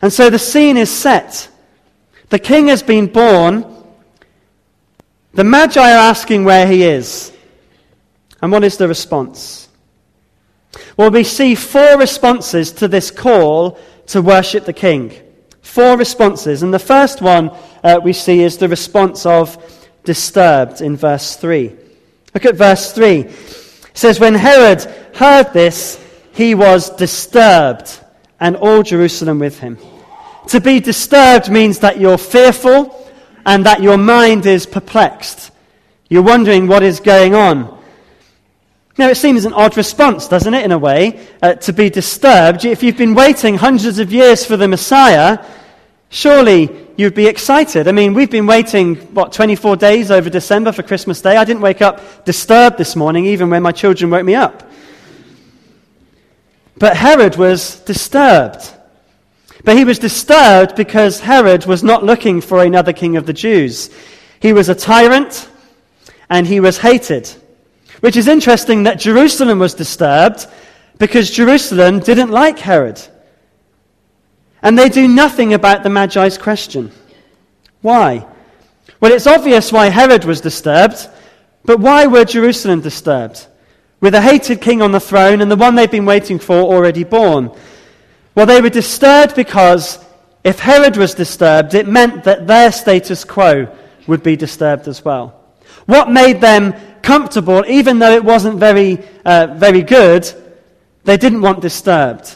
And 0.02 0.12
so 0.12 0.30
the 0.30 0.40
scene 0.40 0.78
is 0.78 0.92
set. 0.92 1.50
The 2.30 2.40
king 2.40 2.68
has 2.68 2.84
been 2.84 3.08
born. 3.08 3.66
The 5.34 5.44
Magi 5.44 5.82
are 5.82 6.10
asking 6.10 6.44
where 6.44 6.68
he 6.68 6.84
is. 6.84 7.34
And 8.42 8.52
what 8.52 8.64
is 8.64 8.78
the 8.78 8.88
response? 8.88 9.68
Well, 10.96 11.12
we 11.12 11.24
see 11.24 11.56
four 11.56 11.98
responses 11.98 12.72
to 12.74 12.88
this 12.88 13.12
call 13.12 13.80
to 14.08 14.22
worship 14.22 14.66
the 14.66 14.74
king. 14.74 15.14
Four 15.62 15.98
responses. 15.98 16.64
And 16.64 16.74
the 16.74 16.80
first 16.80 17.22
one 17.22 17.52
uh, 17.84 18.00
we 18.04 18.14
see 18.14 18.42
is 18.42 18.58
the 18.58 18.70
response 18.70 19.26
of 19.26 19.58
disturbed 20.04 20.82
in 20.82 20.96
verse 20.96 21.36
3. 21.36 21.76
Look 22.34 22.46
at 22.46 22.56
verse 22.56 22.92
3 22.94 23.20
It 23.20 23.32
says, 23.94 24.20
When 24.20 24.36
Herod 24.36 24.84
heard 25.16 25.54
this, 25.54 26.04
he 26.34 26.56
was 26.56 26.90
disturbed, 26.92 28.00
and 28.40 28.56
all 28.56 28.84
Jerusalem 28.84 29.40
with 29.40 29.60
him. 29.60 29.78
To 30.48 30.62
be 30.62 30.80
disturbed 30.80 31.52
means 31.52 31.80
that 31.80 32.00
you're 32.00 32.18
fearful 32.18 32.96
and 33.46 33.66
that 33.66 33.82
your 33.82 33.98
mind 33.98 34.46
is 34.46 34.66
perplexed. 34.66 35.52
You're 36.10 36.24
wondering 36.24 36.68
what 36.68 36.84
is 36.84 37.00
going 37.00 37.36
on. 37.36 37.78
Now, 38.98 39.10
it 39.10 39.16
seems 39.16 39.46
an 39.46 39.54
odd 39.54 39.78
response, 39.78 40.28
doesn't 40.28 40.54
it, 40.54 40.66
in 40.66 40.72
a 40.72 40.78
way, 40.78 41.26
uh, 41.42 41.54
to 41.54 41.72
be 41.72 41.90
disturbed. 41.90 42.66
If 42.66 42.84
you've 42.84 42.98
been 42.98 43.16
waiting 43.16 43.56
hundreds 43.56 44.00
of 44.00 44.12
years 44.12 44.44
for 44.44 44.58
the 44.58 44.68
Messiah, 44.68 45.46
surely 46.10 46.70
you'd 46.98 47.16
be 47.16 47.28
excited. 47.28 47.88
I 47.88 47.94
mean, 47.94 48.14
we've 48.14 48.30
been 48.30 48.46
waiting, 48.46 48.96
what, 49.14 49.32
24 49.32 49.78
days 49.78 50.12
over 50.12 50.30
December 50.30 50.74
for 50.74 50.84
Christmas 50.84 51.22
Day. 51.22 51.38
I 51.38 51.46
didn't 51.46 51.62
wake 51.62 51.82
up 51.82 52.26
disturbed 52.26 52.78
this 52.78 52.96
morning, 52.96 53.26
even 53.28 53.50
when 53.50 53.64
my 53.64 53.72
children 53.72 54.12
woke 54.12 54.26
me 54.26 54.36
up. 54.36 54.69
But 56.80 56.96
Herod 56.96 57.36
was 57.36 57.80
disturbed. 57.82 58.74
But 59.66 59.76
he 59.76 59.84
was 59.84 60.00
disturbed 60.00 60.76
because 60.76 61.20
Herod 61.20 61.66
was 61.66 61.84
not 61.84 62.06
looking 62.06 62.40
for 62.40 62.64
another 62.64 62.94
king 62.94 63.18
of 63.18 63.26
the 63.26 63.34
Jews. 63.34 63.90
He 64.40 64.54
was 64.54 64.70
a 64.70 64.76
tyrant 64.76 65.50
and 66.30 66.48
he 66.48 66.62
was 66.62 66.78
hated. 66.78 67.30
Which 68.00 68.16
is 68.16 68.30
interesting 68.30 68.84
that 68.84 69.00
Jerusalem 69.00 69.60
was 69.60 69.74
disturbed 69.74 70.48
because 70.98 71.30
Jerusalem 71.30 72.00
didn't 72.00 72.30
like 72.30 72.60
Herod. 72.60 73.02
And 74.62 74.78
they 74.78 74.88
do 74.88 75.08
nothing 75.08 75.54
about 75.54 75.84
the 75.84 75.90
Magi's 75.90 76.38
question. 76.38 76.92
Why? 77.82 78.26
Well, 79.02 79.12
it's 79.12 79.28
obvious 79.28 79.72
why 79.72 79.88
Herod 79.88 80.24
was 80.24 80.42
disturbed, 80.42 81.08
but 81.66 81.80
why 81.80 82.08
were 82.08 82.26
Jerusalem 82.26 82.82
disturbed? 82.82 83.48
With 84.02 84.16
a 84.16 84.22
hated 84.22 84.62
king 84.62 84.82
on 84.82 84.92
the 84.92 85.00
throne 85.00 85.42
and 85.42 85.52
the 85.52 85.58
one 85.58 85.76
they've 85.76 85.92
been 85.92 86.06
waiting 86.06 86.40
for 86.40 86.56
already 86.56 87.04
born. 87.04 87.52
Well, 88.34 88.46
they 88.46 88.62
were 88.62 88.70
disturbed 88.70 89.36
because 89.36 90.04
if 90.44 90.60
Herod 90.60 90.96
was 90.96 91.14
disturbed, 91.14 91.74
it 91.74 91.88
meant 91.88 92.24
that 92.24 92.48
their 92.48 92.72
status 92.72 93.26
quo 93.26 93.76
would 94.08 94.24
be 94.24 94.38
disturbed 94.38 94.88
as 94.88 95.04
well. 95.04 95.44
What 95.86 96.10
made 96.10 96.40
them 96.40 96.74
comfortable, 97.02 97.66
even 97.68 98.00
though 98.00 98.12
it 98.12 98.24
wasn't 98.24 98.58
very, 98.58 99.04
uh, 99.26 99.48
very 99.56 99.82
good, 99.82 100.32
they 101.04 101.18
didn't 101.18 101.42
want 101.42 101.62
disturbed. 101.62 102.36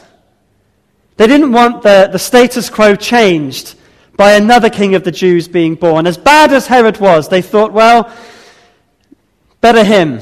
They 1.16 1.26
didn't 1.26 1.52
want 1.52 1.82
the, 1.82 2.08
the 2.12 2.18
status 2.18 2.68
quo 2.68 2.94
changed 2.94 3.76
by 4.16 4.32
another 4.32 4.68
king 4.68 4.94
of 4.94 5.04
the 5.04 5.12
Jews 5.12 5.48
being 5.48 5.76
born. 5.76 6.06
As 6.06 6.18
bad 6.18 6.52
as 6.52 6.66
Herod 6.66 6.98
was, 6.98 7.28
they 7.28 7.40
thought, 7.40 7.72
well, 7.72 8.12
better 9.60 9.82
him 9.82 10.20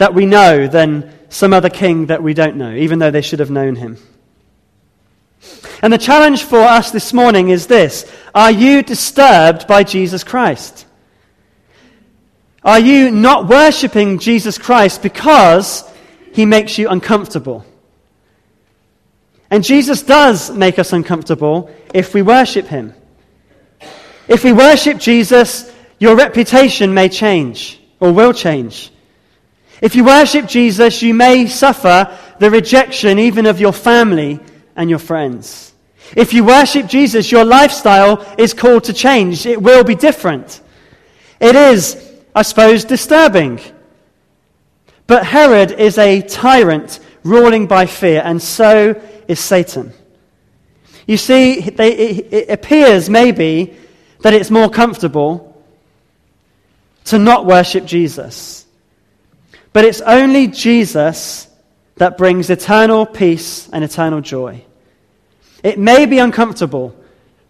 that 0.00 0.14
we 0.14 0.24
know 0.24 0.66
than 0.66 1.12
some 1.28 1.52
other 1.52 1.68
king 1.68 2.06
that 2.06 2.22
we 2.22 2.32
don't 2.32 2.56
know, 2.56 2.72
even 2.72 2.98
though 2.98 3.10
they 3.10 3.20
should 3.20 3.38
have 3.38 3.50
known 3.50 3.76
him. 3.76 3.98
And 5.82 5.92
the 5.92 5.98
challenge 5.98 6.42
for 6.42 6.60
us 6.60 6.90
this 6.90 7.12
morning 7.12 7.50
is 7.50 7.66
this 7.66 8.10
Are 8.34 8.50
you 8.50 8.82
disturbed 8.82 9.66
by 9.66 9.84
Jesus 9.84 10.24
Christ? 10.24 10.86
Are 12.64 12.80
you 12.80 13.10
not 13.10 13.46
worshipping 13.46 14.18
Jesus 14.18 14.56
Christ 14.56 15.02
because 15.02 15.84
he 16.32 16.46
makes 16.46 16.78
you 16.78 16.88
uncomfortable? 16.88 17.66
And 19.50 19.62
Jesus 19.62 20.00
does 20.00 20.50
make 20.50 20.78
us 20.78 20.94
uncomfortable 20.94 21.70
if 21.92 22.14
we 22.14 22.22
worship 22.22 22.66
him. 22.66 22.94
If 24.28 24.44
we 24.44 24.54
worship 24.54 24.96
Jesus, 24.96 25.70
your 25.98 26.16
reputation 26.16 26.94
may 26.94 27.10
change 27.10 27.78
or 28.00 28.12
will 28.12 28.32
change. 28.32 28.90
If 29.80 29.96
you 29.96 30.04
worship 30.04 30.46
Jesus, 30.46 31.02
you 31.02 31.14
may 31.14 31.46
suffer 31.46 32.16
the 32.38 32.50
rejection 32.50 33.18
even 33.18 33.46
of 33.46 33.60
your 33.60 33.72
family 33.72 34.40
and 34.76 34.90
your 34.90 34.98
friends. 34.98 35.72
If 36.16 36.34
you 36.34 36.44
worship 36.44 36.86
Jesus, 36.86 37.30
your 37.30 37.44
lifestyle 37.44 38.26
is 38.36 38.52
called 38.52 38.84
to 38.84 38.92
change. 38.92 39.46
It 39.46 39.62
will 39.62 39.84
be 39.84 39.94
different. 39.94 40.60
It 41.40 41.54
is, 41.54 42.12
I 42.34 42.42
suppose, 42.42 42.84
disturbing. 42.84 43.60
But 45.06 45.24
Herod 45.24 45.72
is 45.72 45.98
a 45.98 46.20
tyrant 46.20 47.00
ruling 47.22 47.66
by 47.66 47.86
fear, 47.86 48.22
and 48.24 48.40
so 48.42 49.00
is 49.28 49.40
Satan. 49.40 49.92
You 51.06 51.16
see, 51.16 51.60
they, 51.60 51.92
it, 51.92 52.32
it 52.32 52.50
appears 52.50 53.08
maybe 53.08 53.76
that 54.20 54.34
it's 54.34 54.50
more 54.50 54.68
comfortable 54.68 55.62
to 57.06 57.18
not 57.18 57.46
worship 57.46 57.84
Jesus. 57.84 58.59
But 59.72 59.84
it's 59.84 60.00
only 60.00 60.48
Jesus 60.48 61.48
that 61.96 62.18
brings 62.18 62.50
eternal 62.50 63.06
peace 63.06 63.68
and 63.72 63.84
eternal 63.84 64.20
joy. 64.20 64.64
It 65.62 65.78
may 65.78 66.06
be 66.06 66.18
uncomfortable, 66.18 66.96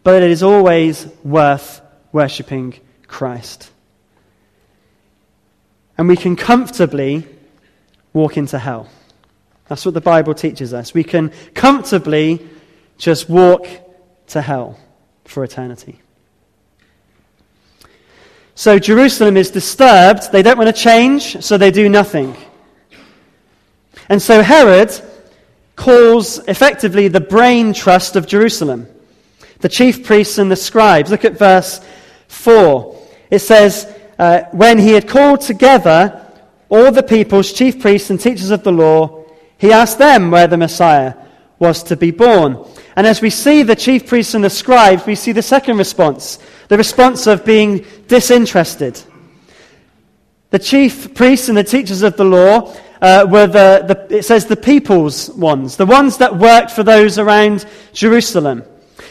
but 0.03 0.23
it 0.23 0.31
is 0.31 0.43
always 0.43 1.07
worth 1.23 1.81
worshipping 2.13 2.75
Christ. 3.07 3.71
And 5.97 6.09
we 6.09 6.17
can 6.17 6.35
comfortably 6.37 7.27
walk 8.13 8.37
into 8.37 8.59
hell. 8.59 8.89
That's 9.69 9.85
what 9.85 9.95
the 9.95 10.01
Bible 10.01 10.35
teaches 10.35 10.75
us. 10.75 10.93
We 10.93 11.05
can 11.05 11.33
comfortably 11.55 12.45
just 12.99 13.29
walk 13.31 13.69
to 14.29 14.43
hell 14.43 14.79
for 15.25 15.45
eternity. 15.45 16.01
So 18.61 18.79
Jerusalem 18.79 19.39
is 19.39 19.51
disturbed. 19.51 20.33
They 20.33 20.43
don't 20.43 20.59
want 20.59 20.69
to 20.69 20.83
change, 20.83 21.43
so 21.43 21.57
they 21.57 21.71
do 21.71 21.89
nothing. 21.89 22.37
And 24.11 24.21
so 24.21 24.43
Herod 24.43 24.93
calls 25.77 26.41
effectively 26.41 27.09
the 27.09 27.23
brain 27.23 27.73
trust 27.73 28.17
of 28.17 28.27
Jerusalem, 28.27 28.87
the 29.61 29.71
chief 29.71 30.05
priests 30.05 30.37
and 30.37 30.51
the 30.51 30.57
scribes. 30.57 31.11
Look 31.11 31.25
at 31.25 31.39
verse 31.39 31.81
4. 32.29 33.03
It 33.31 33.39
says, 33.39 33.91
uh, 34.19 34.43
When 34.53 34.79
he 34.79 34.91
had 34.91 35.09
called 35.09 35.41
together 35.41 36.31
all 36.69 36.93
the 36.93 37.03
people's 37.03 37.55
chief 37.55 37.81
priests 37.81 38.11
and 38.11 38.21
teachers 38.21 38.51
of 38.51 38.63
the 38.63 38.73
law, 38.73 39.25
he 39.57 39.73
asked 39.73 39.97
them 39.97 40.31
where 40.31 40.47
the 40.47 40.59
Messiah 40.59 41.15
was 41.61 41.85
to 41.85 41.97
be 41.97 42.11
born. 42.11 42.59
And 42.97 43.07
as 43.07 43.21
we 43.23 43.31
see 43.31 43.63
the 43.63 43.77
chief 43.77 44.09
priests 44.09 44.35
and 44.35 44.43
the 44.43 44.51
scribes, 44.51 45.07
we 45.07 45.15
see 45.15 45.31
the 45.31 45.43
second 45.43 45.79
response 45.79 46.41
the 46.67 46.77
response 46.77 47.27
of 47.27 47.45
being 47.45 47.85
disinterested. 48.07 49.01
The 50.51 50.59
chief 50.61 51.15
priests 51.15 51.49
and 51.49 51.59
the 51.59 51.65
teachers 51.65 52.03
of 52.03 52.17
the 52.17 52.25
law 52.25 52.77
uh, 53.03 53.27
were 53.29 53.49
the, 53.49 54.07
the, 54.09 54.19
it 54.19 54.25
says, 54.25 54.47
the 54.47 54.57
people's 54.57 55.31
ones, 55.31 55.77
the 55.77 55.87
ones 55.87 56.19
that 56.19 56.37
worked 56.37 56.71
for 56.71 56.85
those 56.85 57.19
around 57.19 57.67
Jerusalem. 57.93 58.63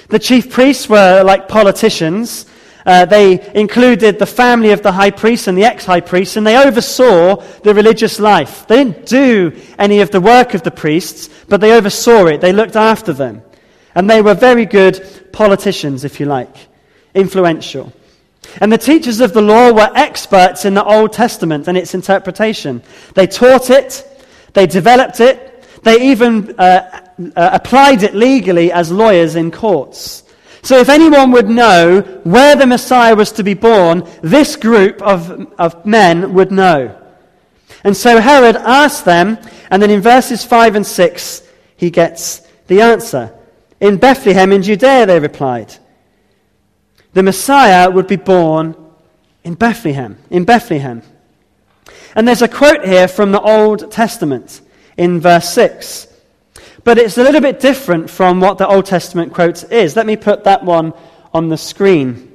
The 0.08 0.20
chief 0.20 0.50
priests 0.50 0.88
were 0.88 1.22
like 1.24 1.50
politicians. 1.50 2.46
Uh, 2.90 3.06
they 3.06 3.40
included 3.54 4.18
the 4.18 4.26
family 4.26 4.72
of 4.72 4.82
the 4.82 4.92
high 4.92 5.12
priest 5.12 5.48
and 5.48 5.56
the 5.56 5.64
ex 5.64 5.86
high 5.86 6.00
priest, 6.00 6.38
and 6.38 6.48
they 6.48 6.58
oversaw 6.58 7.36
the 7.62 7.72
religious 7.72 8.20
life. 8.20 8.66
They 8.66 8.84
didn't 8.84 9.06
do 9.06 9.56
any 9.78 10.02
of 10.02 10.10
the 10.10 10.20
work 10.20 10.56
of 10.56 10.64
the 10.64 10.72
priests, 10.72 11.30
but 11.48 11.62
they 11.62 11.74
oversaw 11.74 12.26
it. 12.26 12.42
They 12.42 12.52
looked 12.52 12.76
after 12.76 13.14
them. 13.14 13.44
And 13.94 14.10
they 14.10 14.24
were 14.24 14.34
very 14.34 14.66
good 14.66 15.30
politicians, 15.32 16.04
if 16.04 16.20
you 16.20 16.26
like, 16.26 16.56
influential. 17.14 17.94
And 18.60 18.74
the 18.74 18.80
teachers 18.80 19.20
of 19.20 19.34
the 19.34 19.42
law 19.44 19.72
were 19.72 19.92
experts 19.94 20.66
in 20.66 20.74
the 20.74 20.84
Old 20.84 21.14
Testament 21.14 21.68
and 21.68 21.78
its 21.78 21.94
interpretation. 21.94 22.82
They 23.14 23.28
taught 23.28 23.70
it, 23.70 24.04
they 24.54 24.66
developed 24.66 25.20
it, 25.20 25.64
they 25.84 26.10
even 26.10 26.60
uh, 26.60 27.08
uh, 27.36 27.50
applied 27.54 28.02
it 28.02 28.16
legally 28.16 28.72
as 28.72 28.92
lawyers 28.92 29.36
in 29.36 29.52
courts. 29.52 30.24
So 30.62 30.78
if 30.78 30.90
anyone 30.90 31.32
would 31.32 31.50
know 31.50 32.02
where 32.24 32.56
the 32.56 32.68
Messiah 32.68 33.16
was 33.16 33.32
to 33.34 33.44
be 33.44 33.54
born, 33.54 34.08
this 34.22 34.56
group 34.56 35.02
of, 35.02 35.54
of 35.54 35.86
men 35.86 36.34
would 36.34 36.52
know. 36.52 36.96
And 37.84 37.96
so 37.96 38.20
Herod 38.20 38.58
asked 38.58 39.06
them, 39.06 39.38
and 39.72 39.82
then 39.82 39.90
in 39.90 40.02
verses 40.02 40.44
5 40.44 40.76
and 40.76 40.86
6, 40.86 41.44
he 41.78 41.90
gets 41.90 42.42
the 42.68 42.82
answer. 42.82 43.34
In 43.80 43.98
Bethlehem 43.98 44.52
in 44.52 44.62
Judea, 44.62 45.06
they 45.06 45.20
replied. 45.20 45.76
The 47.14 47.24
Messiah 47.24 47.90
would 47.90 48.08
be 48.08 48.18
born 48.18 48.76
in 49.44 49.56
Bethlehem. 49.56 50.18
In 50.30 50.44
Bethlehem. 50.44 51.02
And 52.16 52.28
there's 52.28 52.42
a 52.42 52.48
quote 52.48 52.86
here 52.86 53.08
from 53.08 53.32
the 53.32 53.42
Old 53.42 53.92
Testament 53.92 54.62
in 54.98 55.22
verse 55.22 55.50
6. 55.54 56.08
But 56.84 56.98
it's 56.98 57.18
a 57.18 57.24
little 57.24 57.42
bit 57.42 57.60
different 57.60 58.10
from 58.10 58.40
what 58.40 58.58
the 58.58 58.68
Old 58.68 58.86
Testament 58.86 59.34
quote 59.34 59.72
is. 59.72 59.96
Let 59.96 60.06
me 60.06 60.16
put 60.16 60.44
that 60.46 60.64
one 60.64 60.94
on 61.34 61.50
the 61.50 61.58
screen. 61.58 62.26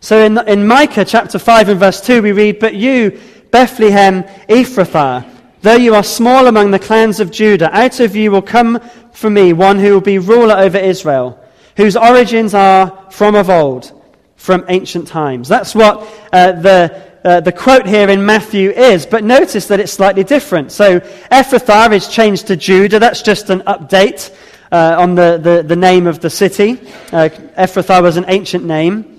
So 0.00 0.24
in, 0.24 0.38
in 0.48 0.66
Micah 0.66 1.04
chapter 1.04 1.38
5 1.38 1.68
and 1.70 1.80
verse 1.80 2.00
2, 2.00 2.22
we 2.22 2.32
read, 2.32 2.58
But 2.58 2.74
you, 2.74 3.20
Bethlehem 3.50 4.24
Ephrathah, 4.48 5.28
though 5.62 5.76
you 5.76 5.94
are 5.94 6.04
small 6.04 6.46
among 6.46 6.70
the 6.70 6.78
clans 6.78 7.20
of 7.20 7.30
Judah, 7.30 7.74
out 7.76 8.00
of 8.00 8.14
you 8.14 8.30
will 8.30 8.42
come 8.42 8.80
for 9.12 9.30
me 9.30 9.52
one 9.52 9.78
who 9.78 9.92
will 9.92 10.00
be 10.00 10.18
ruler 10.18 10.54
over 10.54 10.78
Israel 10.78 11.44
whose 11.78 11.96
origins 11.96 12.54
are 12.54 13.06
from 13.10 13.36
of 13.36 13.48
old, 13.48 13.97
from 14.38 14.64
ancient 14.68 15.08
times. 15.08 15.48
That's 15.48 15.74
what 15.74 16.08
uh, 16.32 16.52
the, 16.52 17.12
uh, 17.24 17.40
the 17.40 17.52
quote 17.52 17.86
here 17.86 18.08
in 18.08 18.24
Matthew 18.24 18.70
is, 18.70 19.04
but 19.04 19.24
notice 19.24 19.66
that 19.66 19.80
it's 19.80 19.92
slightly 19.92 20.24
different. 20.24 20.72
So 20.72 21.00
Ephrathah 21.00 21.92
is 21.92 22.08
changed 22.08 22.46
to 22.46 22.56
Judah. 22.56 23.00
That's 23.00 23.20
just 23.20 23.50
an 23.50 23.60
update 23.62 24.34
uh, 24.70 24.94
on 24.98 25.16
the, 25.16 25.38
the, 25.42 25.62
the, 25.64 25.76
name 25.76 26.06
of 26.06 26.20
the 26.20 26.30
city. 26.30 26.78
Uh, 27.12 27.28
Ephrathah 27.58 28.00
was 28.00 28.16
an 28.16 28.26
ancient 28.28 28.64
name. 28.64 29.18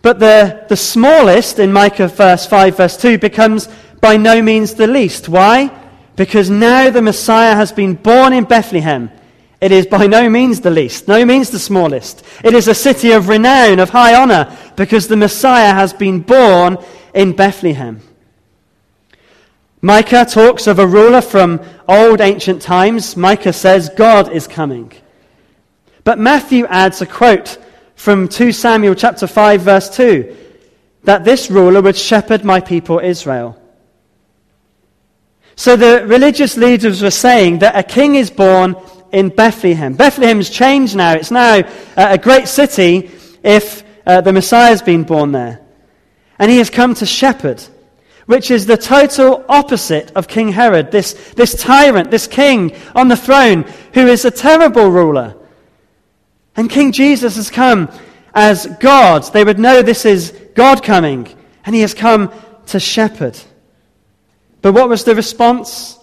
But 0.00 0.18
the, 0.18 0.64
the 0.68 0.76
smallest 0.76 1.58
in 1.58 1.72
Micah 1.72 2.08
verse 2.08 2.46
5, 2.46 2.76
verse 2.76 2.96
2 2.96 3.18
becomes 3.18 3.68
by 4.00 4.16
no 4.16 4.40
means 4.40 4.74
the 4.74 4.86
least. 4.86 5.28
Why? 5.28 5.70
Because 6.16 6.48
now 6.48 6.88
the 6.88 7.02
Messiah 7.02 7.54
has 7.54 7.72
been 7.72 7.94
born 7.94 8.32
in 8.32 8.44
Bethlehem 8.44 9.10
it 9.64 9.72
is 9.72 9.86
by 9.86 10.06
no 10.06 10.28
means 10.28 10.60
the 10.60 10.68
least, 10.68 11.08
no 11.08 11.24
means 11.24 11.48
the 11.48 11.58
smallest. 11.58 12.22
It 12.44 12.52
is 12.52 12.68
a 12.68 12.74
city 12.74 13.12
of 13.12 13.28
renown, 13.28 13.78
of 13.78 13.88
high 13.88 14.14
honor, 14.14 14.54
because 14.76 15.08
the 15.08 15.16
Messiah 15.16 15.72
has 15.72 15.94
been 15.94 16.20
born 16.20 16.76
in 17.14 17.34
Bethlehem. 17.34 18.02
Micah 19.80 20.26
talks 20.26 20.66
of 20.66 20.78
a 20.78 20.86
ruler 20.86 21.22
from 21.22 21.62
old 21.88 22.20
ancient 22.20 22.60
times. 22.60 23.16
Micah 23.16 23.54
says, 23.54 23.88
God 23.88 24.30
is 24.30 24.46
coming. 24.46 24.92
But 26.04 26.18
Matthew 26.18 26.66
adds 26.66 27.00
a 27.00 27.06
quote 27.06 27.56
from 27.96 28.28
2 28.28 28.52
Samuel 28.52 28.94
chapter 28.94 29.26
5 29.26 29.62
verse 29.62 29.96
2 29.96 30.36
that 31.04 31.24
this 31.24 31.50
ruler 31.50 31.80
would 31.80 31.96
shepherd 31.96 32.44
my 32.44 32.60
people 32.60 32.98
Israel. 32.98 33.58
So 35.56 35.74
the 35.74 36.04
religious 36.06 36.58
leaders 36.58 37.00
were 37.00 37.10
saying 37.10 37.60
that 37.60 37.78
a 37.78 37.82
king 37.82 38.16
is 38.16 38.30
born 38.30 38.76
in 39.14 39.28
Bethlehem. 39.28 39.94
Bethlehem's 39.94 40.50
changed 40.50 40.96
now. 40.96 41.12
It's 41.12 41.30
now 41.30 41.60
uh, 41.60 41.62
a 41.96 42.18
great 42.18 42.48
city 42.48 43.12
if 43.44 43.84
uh, 44.04 44.20
the 44.20 44.32
Messiah 44.32 44.70
has 44.70 44.82
been 44.82 45.04
born 45.04 45.30
there. 45.30 45.60
And 46.36 46.50
he 46.50 46.58
has 46.58 46.68
come 46.68 46.94
to 46.96 47.06
shepherd, 47.06 47.62
which 48.26 48.50
is 48.50 48.66
the 48.66 48.76
total 48.76 49.44
opposite 49.48 50.10
of 50.16 50.26
King 50.26 50.48
Herod, 50.48 50.90
this, 50.90 51.12
this 51.36 51.54
tyrant, 51.54 52.10
this 52.10 52.26
king 52.26 52.74
on 52.96 53.06
the 53.06 53.16
throne, 53.16 53.62
who 53.94 54.08
is 54.08 54.24
a 54.24 54.32
terrible 54.32 54.88
ruler. 54.88 55.36
And 56.56 56.68
King 56.68 56.90
Jesus 56.90 57.36
has 57.36 57.50
come 57.50 57.88
as 58.34 58.66
God. 58.80 59.22
They 59.32 59.44
would 59.44 59.60
know 59.60 59.80
this 59.80 60.04
is 60.04 60.32
God 60.56 60.82
coming, 60.82 61.28
and 61.64 61.72
he 61.72 61.82
has 61.82 61.94
come 61.94 62.32
to 62.66 62.80
shepherd. 62.80 63.38
But 64.60 64.72
what 64.72 64.88
was 64.88 65.04
the 65.04 65.14
response? 65.14 66.00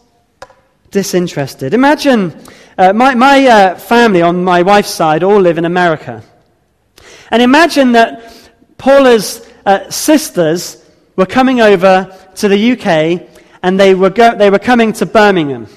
Disinterested. 0.91 1.73
Imagine 1.73 2.37
uh, 2.77 2.93
my, 2.93 3.15
my 3.15 3.47
uh, 3.47 3.75
family 3.75 4.21
on 4.21 4.43
my 4.43 4.61
wife's 4.61 4.89
side 4.89 5.23
all 5.23 5.39
live 5.39 5.57
in 5.57 5.65
America. 5.65 6.23
And 7.31 7.41
imagine 7.41 7.93
that 7.93 8.51
Paula's 8.77 9.49
uh, 9.65 9.89
sisters 9.89 10.85
were 11.15 11.25
coming 11.25 11.61
over 11.61 12.15
to 12.35 12.47
the 12.47 12.71
UK 12.73 13.27
and 13.63 13.79
they 13.79 13.95
were, 13.95 14.09
go- 14.09 14.35
they 14.35 14.49
were 14.49 14.59
coming 14.59 14.91
to 14.93 15.05
Birmingham. 15.05 15.67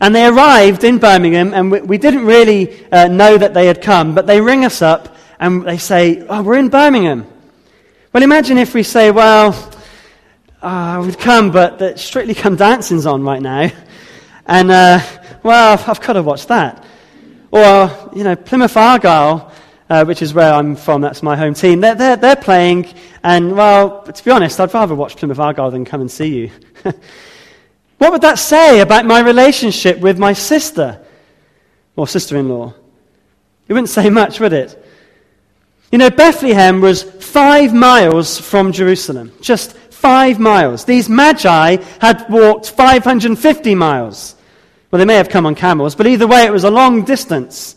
And 0.00 0.14
they 0.14 0.26
arrived 0.26 0.82
in 0.84 0.98
Birmingham, 0.98 1.52
and 1.52 1.70
we, 1.70 1.80
we 1.80 1.98
didn't 1.98 2.24
really 2.24 2.86
uh, 2.90 3.08
know 3.08 3.36
that 3.36 3.54
they 3.54 3.66
had 3.66 3.82
come, 3.82 4.14
but 4.14 4.26
they 4.26 4.40
ring 4.40 4.64
us 4.64 4.82
up 4.82 5.16
and 5.38 5.62
they 5.62 5.78
say, 5.78 6.26
Oh, 6.28 6.42
we're 6.42 6.58
in 6.58 6.68
Birmingham. 6.68 7.26
Well, 8.12 8.22
imagine 8.22 8.58
if 8.58 8.74
we 8.74 8.82
say, 8.82 9.10
Well, 9.10 9.52
uh, 10.62 11.02
we've 11.04 11.18
come, 11.18 11.50
but 11.50 11.98
Strictly 11.98 12.34
Come 12.34 12.56
Dancing's 12.56 13.06
on 13.06 13.22
right 13.22 13.40
now. 13.40 13.70
And 14.44 14.70
uh, 14.70 15.00
well, 15.42 15.72
I've, 15.72 15.88
I've 15.88 16.00
got 16.00 16.14
to 16.14 16.22
watch 16.22 16.46
that. 16.48 16.84
Or, 17.50 18.10
you 18.14 18.24
know, 18.24 18.36
Plymouth 18.36 18.76
Argyle, 18.76 19.52
uh, 19.88 20.04
which 20.04 20.20
is 20.20 20.34
where 20.34 20.52
I'm 20.52 20.76
from, 20.76 21.00
that's 21.00 21.22
my 21.22 21.34
home 21.34 21.54
team, 21.54 21.80
they're, 21.80 21.94
they're, 21.94 22.16
they're 22.16 22.36
playing, 22.36 22.86
and, 23.22 23.56
well, 23.56 24.02
to 24.02 24.24
be 24.24 24.30
honest, 24.30 24.60
I'd 24.60 24.72
rather 24.74 24.94
watch 24.94 25.16
Plymouth 25.16 25.38
Argyle 25.38 25.70
than 25.70 25.84
come 25.84 26.02
and 26.02 26.10
see 26.10 26.36
you. 26.36 26.50
what 27.98 28.12
would 28.12 28.20
that 28.20 28.38
say 28.38 28.80
about 28.80 29.06
my 29.06 29.20
relationship 29.20 29.98
with 29.98 30.18
my 30.18 30.32
sister 30.32 31.02
or 31.96 32.06
sister 32.06 32.36
in 32.36 32.48
law? 32.48 32.74
It 33.66 33.72
wouldn't 33.72 33.88
say 33.88 34.10
much, 34.10 34.40
would 34.40 34.52
it? 34.52 34.76
You 35.90 35.98
know, 35.98 36.10
Bethlehem 36.10 36.80
was 36.80 37.02
five 37.02 37.74
miles 37.74 38.38
from 38.38 38.72
Jerusalem. 38.72 39.32
Just 39.40 39.76
five 40.00 40.38
miles. 40.38 40.84
These 40.84 41.08
magi 41.08 41.76
had 42.00 42.26
walked 42.30 42.70
550 42.70 43.74
miles. 43.74 44.34
Well, 44.90 44.98
they 44.98 45.04
may 45.04 45.16
have 45.16 45.28
come 45.28 45.46
on 45.46 45.54
camels, 45.54 45.94
but 45.94 46.06
either 46.06 46.26
way, 46.26 46.44
it 46.44 46.52
was 46.52 46.64
a 46.64 46.70
long 46.70 47.04
distance. 47.04 47.76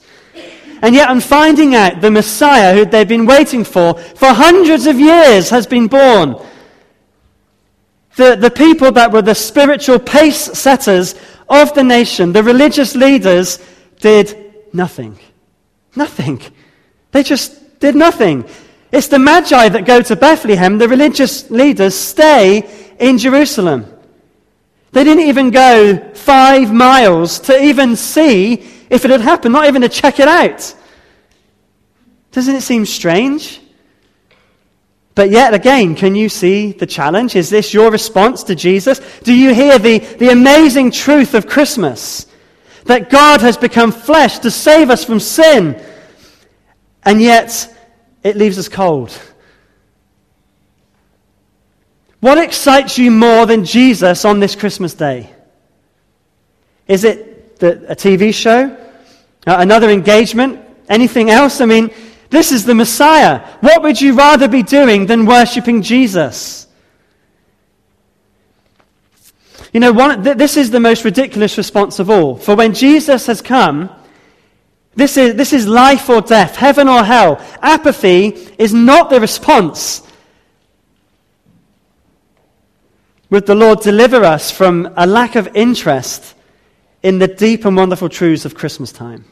And 0.81 0.95
yet, 0.95 1.09
on 1.09 1.19
finding 1.19 1.75
out 1.75 2.01
the 2.01 2.11
Messiah 2.11 2.73
who 2.73 2.85
they've 2.85 3.07
been 3.07 3.25
waiting 3.25 3.63
for 3.63 3.93
for 3.95 4.27
hundreds 4.27 4.85
of 4.85 4.99
years 4.99 5.49
has 5.49 5.67
been 5.67 5.87
born, 5.87 6.35
the, 8.15 8.35
the 8.35 8.51
people 8.51 8.91
that 8.93 9.11
were 9.11 9.21
the 9.21 9.35
spiritual 9.35 9.99
pace 9.99 10.37
setters 10.37 11.15
of 11.49 11.73
the 11.73 11.83
nation, 11.83 12.33
the 12.33 12.43
religious 12.43 12.95
leaders, 12.95 13.59
did 13.99 14.53
nothing. 14.73 15.17
Nothing. 15.95 16.41
They 17.11 17.23
just 17.23 17.79
did 17.79 17.95
nothing. 17.95 18.45
It's 18.93 19.07
the 19.07 19.17
Magi 19.17 19.69
that 19.69 19.85
go 19.85 20.03
to 20.03 20.15
Bethlehem. 20.15 20.77
The 20.77 20.87
religious 20.87 21.49
leaders 21.49 21.95
stay 21.95 22.69
in 22.99 23.17
Jerusalem. 23.17 23.87
They 24.91 25.03
didn't 25.03 25.25
even 25.25 25.49
go 25.49 26.13
five 26.13 26.71
miles 26.71 27.39
to 27.39 27.59
even 27.59 27.95
see 27.95 28.53
if 28.91 29.03
it 29.03 29.09
had 29.09 29.21
happened, 29.21 29.53
not 29.53 29.65
even 29.65 29.81
to 29.81 29.89
check 29.89 30.19
it 30.19 30.27
out. 30.27 30.75
Doesn't 32.33 32.53
it 32.53 32.61
seem 32.61 32.85
strange? 32.85 33.61
But 35.15 35.31
yet 35.31 35.55
again, 35.55 35.95
can 35.95 36.13
you 36.13 36.29
see 36.29 36.71
the 36.71 36.85
challenge? 36.85 37.35
Is 37.35 37.49
this 37.49 37.73
your 37.73 37.89
response 37.89 38.43
to 38.43 38.53
Jesus? 38.53 39.01
Do 39.23 39.33
you 39.33 39.55
hear 39.55 39.79
the, 39.79 39.97
the 39.97 40.29
amazing 40.29 40.91
truth 40.91 41.33
of 41.33 41.47
Christmas? 41.47 42.27
That 42.85 43.09
God 43.09 43.41
has 43.41 43.57
become 43.57 43.91
flesh 43.91 44.37
to 44.39 44.51
save 44.51 44.91
us 44.91 45.03
from 45.03 45.19
sin. 45.19 45.83
And 47.01 47.19
yet, 47.19 47.72
it 48.23 48.37
leaves 48.37 48.57
us 48.57 48.69
cold. 48.69 49.17
What 52.19 52.37
excites 52.37 52.97
you 52.97 53.11
more 53.11 53.45
than 53.45 53.65
Jesus 53.65 54.23
on 54.23 54.39
this 54.39 54.55
Christmas 54.55 54.93
day? 54.93 55.29
Is 56.87 57.03
it 57.03 57.59
the, 57.59 57.91
a 57.91 57.95
TV 57.95 58.33
show? 58.33 58.77
Uh, 59.45 59.57
another 59.59 59.89
engagement? 59.89 60.61
Anything 60.87 61.29
else? 61.29 61.59
I 61.59 61.65
mean, 61.65 61.91
this 62.29 62.51
is 62.53 62.63
the 62.65 62.75
Messiah. 62.75 63.39
What 63.59 63.83
would 63.83 63.99
you 63.99 64.13
rather 64.13 64.47
be 64.47 64.63
doing 64.63 65.05
than 65.05 65.25
worshipping 65.25 65.81
Jesus? 65.81 66.65
You 69.73 69.79
know, 69.79 69.91
one, 69.91 70.23
th- 70.23 70.37
this 70.37 70.55
is 70.55 70.71
the 70.71 70.79
most 70.79 71.03
ridiculous 71.03 71.57
response 71.57 71.99
of 71.99 72.09
all. 72.09 72.37
For 72.37 72.55
when 72.55 72.73
Jesus 72.73 73.25
has 73.25 73.41
come, 73.41 73.89
this 74.95 75.17
is, 75.17 75.35
this 75.35 75.53
is 75.53 75.67
life 75.67 76.09
or 76.09 76.21
death, 76.21 76.55
heaven 76.55 76.87
or 76.87 77.03
hell. 77.03 77.43
Apathy 77.61 78.27
is 78.57 78.73
not 78.73 79.09
the 79.09 79.19
response. 79.19 80.03
Would 83.29 83.47
the 83.47 83.55
Lord 83.55 83.79
deliver 83.79 84.23
us 84.23 84.51
from 84.51 84.93
a 84.95 85.07
lack 85.07 85.35
of 85.35 85.55
interest 85.55 86.35
in 87.01 87.17
the 87.17 87.27
deep 87.27 87.65
and 87.65 87.75
wonderful 87.75 88.07
truths 88.07 88.45
of 88.45 88.53
Christmas 88.53 88.91
time? 88.91 89.25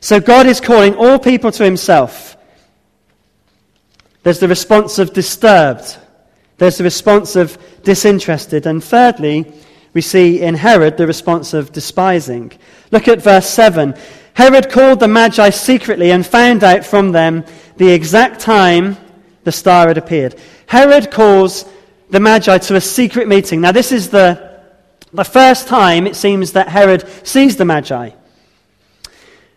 So 0.00 0.20
God 0.20 0.46
is 0.46 0.60
calling 0.60 0.96
all 0.96 1.18
people 1.18 1.50
to 1.52 1.64
himself. 1.64 2.36
There's 4.22 4.38
the 4.38 4.48
response 4.48 4.98
of 4.98 5.14
disturbed. 5.14 5.96
There's 6.58 6.76
the 6.76 6.84
response 6.84 7.36
of 7.36 7.56
disinterested. 7.82 8.66
And 8.66 8.84
thirdly, 8.84 9.50
we 9.94 10.00
see 10.00 10.42
in 10.42 10.56
Herod 10.56 10.96
the 10.96 11.06
response 11.06 11.54
of 11.54 11.72
despising. 11.72 12.52
Look 12.90 13.08
at 13.08 13.22
verse 13.22 13.48
7. 13.48 13.94
Herod 14.34 14.70
called 14.70 14.98
the 14.98 15.08
Magi 15.08 15.50
secretly 15.50 16.10
and 16.10 16.26
found 16.26 16.64
out 16.64 16.84
from 16.84 17.12
them 17.12 17.44
the 17.76 17.90
exact 17.90 18.40
time 18.40 18.96
the 19.44 19.52
star 19.52 19.86
had 19.86 19.96
appeared. 19.96 20.34
Herod 20.66 21.12
calls 21.12 21.64
the 22.10 22.18
Magi 22.18 22.58
to 22.58 22.74
a 22.74 22.80
secret 22.80 23.28
meeting. 23.28 23.60
Now, 23.60 23.70
this 23.70 23.92
is 23.92 24.10
the, 24.10 24.60
the 25.12 25.24
first 25.24 25.68
time 25.68 26.06
it 26.08 26.16
seems 26.16 26.52
that 26.52 26.68
Herod 26.68 27.08
sees 27.26 27.56
the 27.56 27.64
Magi. 27.64 28.10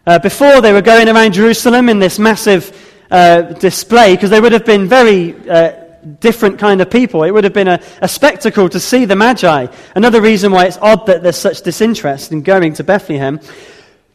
Uh, 0.06 0.20
before, 0.20 0.62
they 0.62 0.72
were 0.72 0.82
going 0.82 1.10
around 1.10 1.34
Jerusalem 1.34 1.90
in 1.90 1.98
this 2.00 2.20
massive 2.20 2.72
uh, 3.10 3.42
display 3.42 4.16
because 4.16 4.30
they 4.30 4.40
would 4.40 4.52
have 4.52 4.66
been 4.66 4.88
very 4.88 5.36
uh, 5.50 5.87
different 6.20 6.60
kind 6.60 6.82
of 6.82 6.90
people. 6.90 7.24
It 7.24 7.32
would 7.32 7.44
have 7.44 7.54
been 7.54 7.68
a, 7.68 7.82
a, 8.02 8.08
spectacle 8.08 8.70
to 8.70 8.80
see 8.80 9.06
the 9.06 9.16
Magi. 9.16 9.68
Another 9.96 10.22
reason 10.22 10.52
why 10.52 10.66
it's 10.66 10.78
odd 10.78 11.06
that 11.08 11.24
there's 11.24 11.38
such 11.38 11.62
disinterest 11.62 12.32
in 12.32 12.42
going 12.42 12.74
to 12.76 12.84
Bethlehem. 12.84 13.40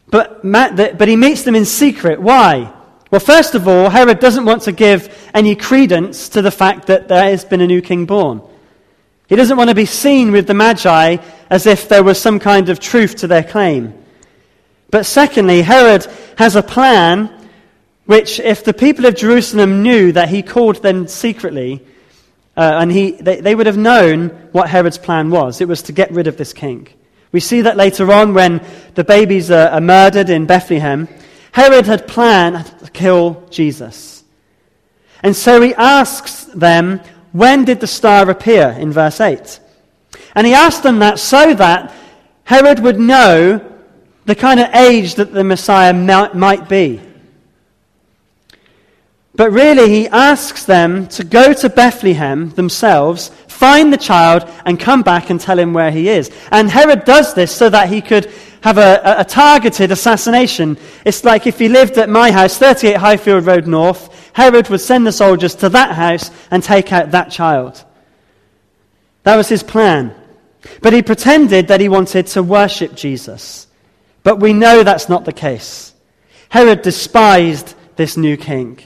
But, 0.09 0.43
Matt, 0.43 0.97
but 0.97 1.07
he 1.07 1.15
meets 1.15 1.43
them 1.43 1.55
in 1.55 1.65
secret. 1.65 2.21
Why? 2.21 2.71
Well, 3.11 3.19
first 3.19 3.55
of 3.55 3.67
all, 3.67 3.89
Herod 3.89 4.19
doesn't 4.19 4.45
want 4.45 4.63
to 4.63 4.71
give 4.71 5.29
any 5.33 5.55
credence 5.55 6.29
to 6.29 6.41
the 6.41 6.51
fact 6.51 6.87
that 6.87 7.07
there 7.07 7.23
has 7.23 7.45
been 7.45 7.61
a 7.61 7.67
new 7.67 7.81
king 7.81 8.05
born. 8.05 8.41
He 9.27 9.35
doesn't 9.35 9.57
want 9.57 9.69
to 9.69 9.75
be 9.75 9.85
seen 9.85 10.31
with 10.31 10.47
the 10.47 10.53
Magi 10.53 11.17
as 11.49 11.65
if 11.65 11.89
there 11.89 12.03
was 12.03 12.19
some 12.19 12.39
kind 12.39 12.69
of 12.69 12.79
truth 12.79 13.17
to 13.17 13.27
their 13.27 13.43
claim. 13.43 13.93
But 14.89 15.05
secondly, 15.05 15.61
Herod 15.61 16.05
has 16.37 16.55
a 16.55 16.63
plan 16.63 17.42
which, 18.05 18.39
if 18.39 18.63
the 18.63 18.73
people 18.73 19.05
of 19.05 19.15
Jerusalem 19.15 19.81
knew 19.81 20.11
that 20.11 20.29
he 20.29 20.43
called 20.43 20.81
them 20.81 21.07
secretly, 21.07 21.85
uh, 22.55 22.77
and 22.79 22.91
he, 22.91 23.11
they, 23.11 23.41
they 23.41 23.55
would 23.55 23.65
have 23.65 23.77
known 23.77 24.29
what 24.51 24.69
Herod's 24.69 24.97
plan 24.97 25.31
was. 25.31 25.61
It 25.61 25.67
was 25.67 25.83
to 25.83 25.91
get 25.91 26.11
rid 26.11 26.27
of 26.27 26.37
this 26.37 26.53
king. 26.53 26.87
We 27.31 27.39
see 27.39 27.61
that 27.61 27.77
later 27.77 28.11
on 28.11 28.33
when 28.33 28.63
the 28.93 29.03
babies 29.03 29.49
are, 29.49 29.69
are 29.69 29.81
murdered 29.81 30.29
in 30.29 30.45
Bethlehem. 30.45 31.07
Herod 31.51 31.87
had 31.87 32.07
planned 32.07 32.65
to 32.79 32.91
kill 32.91 33.47
Jesus. 33.49 34.23
And 35.23 35.35
so 35.35 35.61
he 35.61 35.73
asks 35.73 36.45
them, 36.45 36.99
When 37.31 37.65
did 37.65 37.79
the 37.79 37.87
star 37.87 38.29
appear? 38.29 38.75
in 38.77 38.91
verse 38.91 39.19
8. 39.19 39.59
And 40.35 40.45
he 40.45 40.53
asked 40.53 40.83
them 40.83 40.99
that 40.99 41.17
so 41.19 41.53
that 41.55 41.93
Herod 42.43 42.79
would 42.79 42.99
know 42.99 43.67
the 44.25 44.35
kind 44.35 44.59
of 44.59 44.73
age 44.75 45.15
that 45.15 45.33
the 45.33 45.43
Messiah 45.43 45.93
might 45.93 46.69
be. 46.69 47.01
But 49.35 49.51
really, 49.51 49.89
he 49.89 50.07
asks 50.07 50.65
them 50.65 51.07
to 51.07 51.23
go 51.23 51.53
to 51.53 51.69
Bethlehem 51.69 52.51
themselves, 52.51 53.29
find 53.47 53.91
the 53.91 53.97
child, 53.97 54.47
and 54.63 54.79
come 54.79 55.01
back 55.01 55.31
and 55.31 55.39
tell 55.39 55.57
him 55.57 55.73
where 55.73 55.89
he 55.89 56.07
is. 56.07 56.29
And 56.51 56.69
Herod 56.69 57.03
does 57.03 57.33
this 57.33 57.51
so 57.51 57.67
that 57.69 57.89
he 57.89 58.01
could 58.01 58.31
have 58.61 58.77
a, 58.77 59.15
a 59.17 59.25
targeted 59.25 59.91
assassination. 59.91 60.77
It's 61.03 61.23
like 61.23 61.47
if 61.47 61.57
he 61.57 61.67
lived 61.67 61.97
at 61.97 62.09
my 62.09 62.31
house, 62.31 62.59
38 62.59 62.95
Highfield 62.97 63.45
Road 63.45 63.65
North, 63.65 64.31
Herod 64.33 64.69
would 64.69 64.81
send 64.81 65.07
the 65.07 65.11
soldiers 65.11 65.55
to 65.55 65.69
that 65.69 65.95
house 65.95 66.29
and 66.51 66.61
take 66.61 66.93
out 66.93 67.11
that 67.11 67.31
child. 67.31 67.83
That 69.23 69.35
was 69.35 69.49
his 69.49 69.63
plan. 69.63 70.15
But 70.81 70.93
he 70.93 71.01
pretended 71.01 71.69
that 71.69 71.81
he 71.81 71.89
wanted 71.89 72.27
to 72.27 72.43
worship 72.43 72.93
Jesus. 72.95 73.67
But 74.21 74.39
we 74.39 74.53
know 74.53 74.83
that's 74.83 75.09
not 75.09 75.25
the 75.25 75.33
case. 75.33 75.93
Herod 76.49 76.83
despised 76.83 77.73
this 77.95 78.15
new 78.15 78.37
king. 78.37 78.79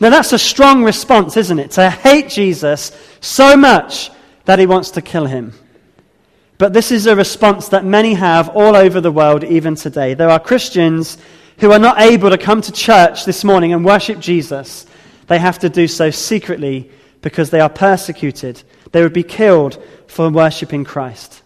Now, 0.00 0.10
that's 0.10 0.32
a 0.32 0.38
strong 0.38 0.84
response, 0.84 1.36
isn't 1.36 1.58
it? 1.58 1.72
To 1.72 1.90
hate 1.90 2.28
Jesus 2.28 2.96
so 3.20 3.56
much 3.56 4.10
that 4.44 4.58
he 4.58 4.66
wants 4.66 4.92
to 4.92 5.02
kill 5.02 5.26
him. 5.26 5.52
But 6.56 6.72
this 6.72 6.90
is 6.90 7.06
a 7.06 7.16
response 7.16 7.68
that 7.68 7.84
many 7.84 8.14
have 8.14 8.48
all 8.50 8.76
over 8.76 9.00
the 9.00 9.12
world, 9.12 9.44
even 9.44 9.74
today. 9.74 10.14
There 10.14 10.30
are 10.30 10.40
Christians 10.40 11.18
who 11.58 11.72
are 11.72 11.78
not 11.78 12.00
able 12.00 12.30
to 12.30 12.38
come 12.38 12.60
to 12.62 12.72
church 12.72 13.24
this 13.24 13.44
morning 13.44 13.72
and 13.72 13.84
worship 13.84 14.20
Jesus. 14.20 14.86
They 15.26 15.38
have 15.38 15.58
to 15.60 15.68
do 15.68 15.88
so 15.88 16.10
secretly 16.10 16.90
because 17.20 17.50
they 17.50 17.60
are 17.60 17.68
persecuted. 17.68 18.62
They 18.92 19.02
would 19.02 19.12
be 19.12 19.24
killed 19.24 19.82
for 20.06 20.30
worshiping 20.30 20.84
Christ. 20.84 21.42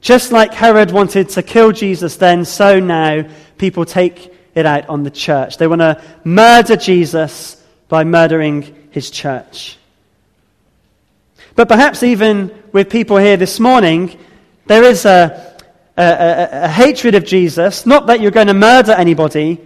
Just 0.00 0.32
like 0.32 0.54
Herod 0.54 0.90
wanted 0.90 1.28
to 1.30 1.42
kill 1.42 1.72
Jesus 1.72 2.16
then, 2.16 2.44
so 2.44 2.80
now 2.80 3.28
people 3.58 3.84
take 3.84 4.32
it 4.54 4.66
out 4.66 4.88
on 4.88 5.02
the 5.02 5.10
church. 5.10 5.56
They 5.56 5.66
want 5.66 5.80
to 5.80 6.02
murder 6.24 6.76
Jesus 6.76 7.62
by 7.88 8.04
murdering 8.04 8.88
his 8.90 9.10
church. 9.10 9.78
But 11.54 11.68
perhaps 11.68 12.02
even 12.02 12.52
with 12.72 12.90
people 12.90 13.16
here 13.16 13.36
this 13.36 13.60
morning, 13.60 14.18
there 14.66 14.84
is 14.84 15.04
a, 15.04 15.56
a, 15.96 16.02
a, 16.02 16.48
a 16.64 16.68
hatred 16.68 17.14
of 17.14 17.24
Jesus. 17.24 17.86
Not 17.86 18.06
that 18.06 18.20
you're 18.20 18.30
going 18.30 18.46
to 18.46 18.54
murder 18.54 18.92
anybody, 18.92 19.60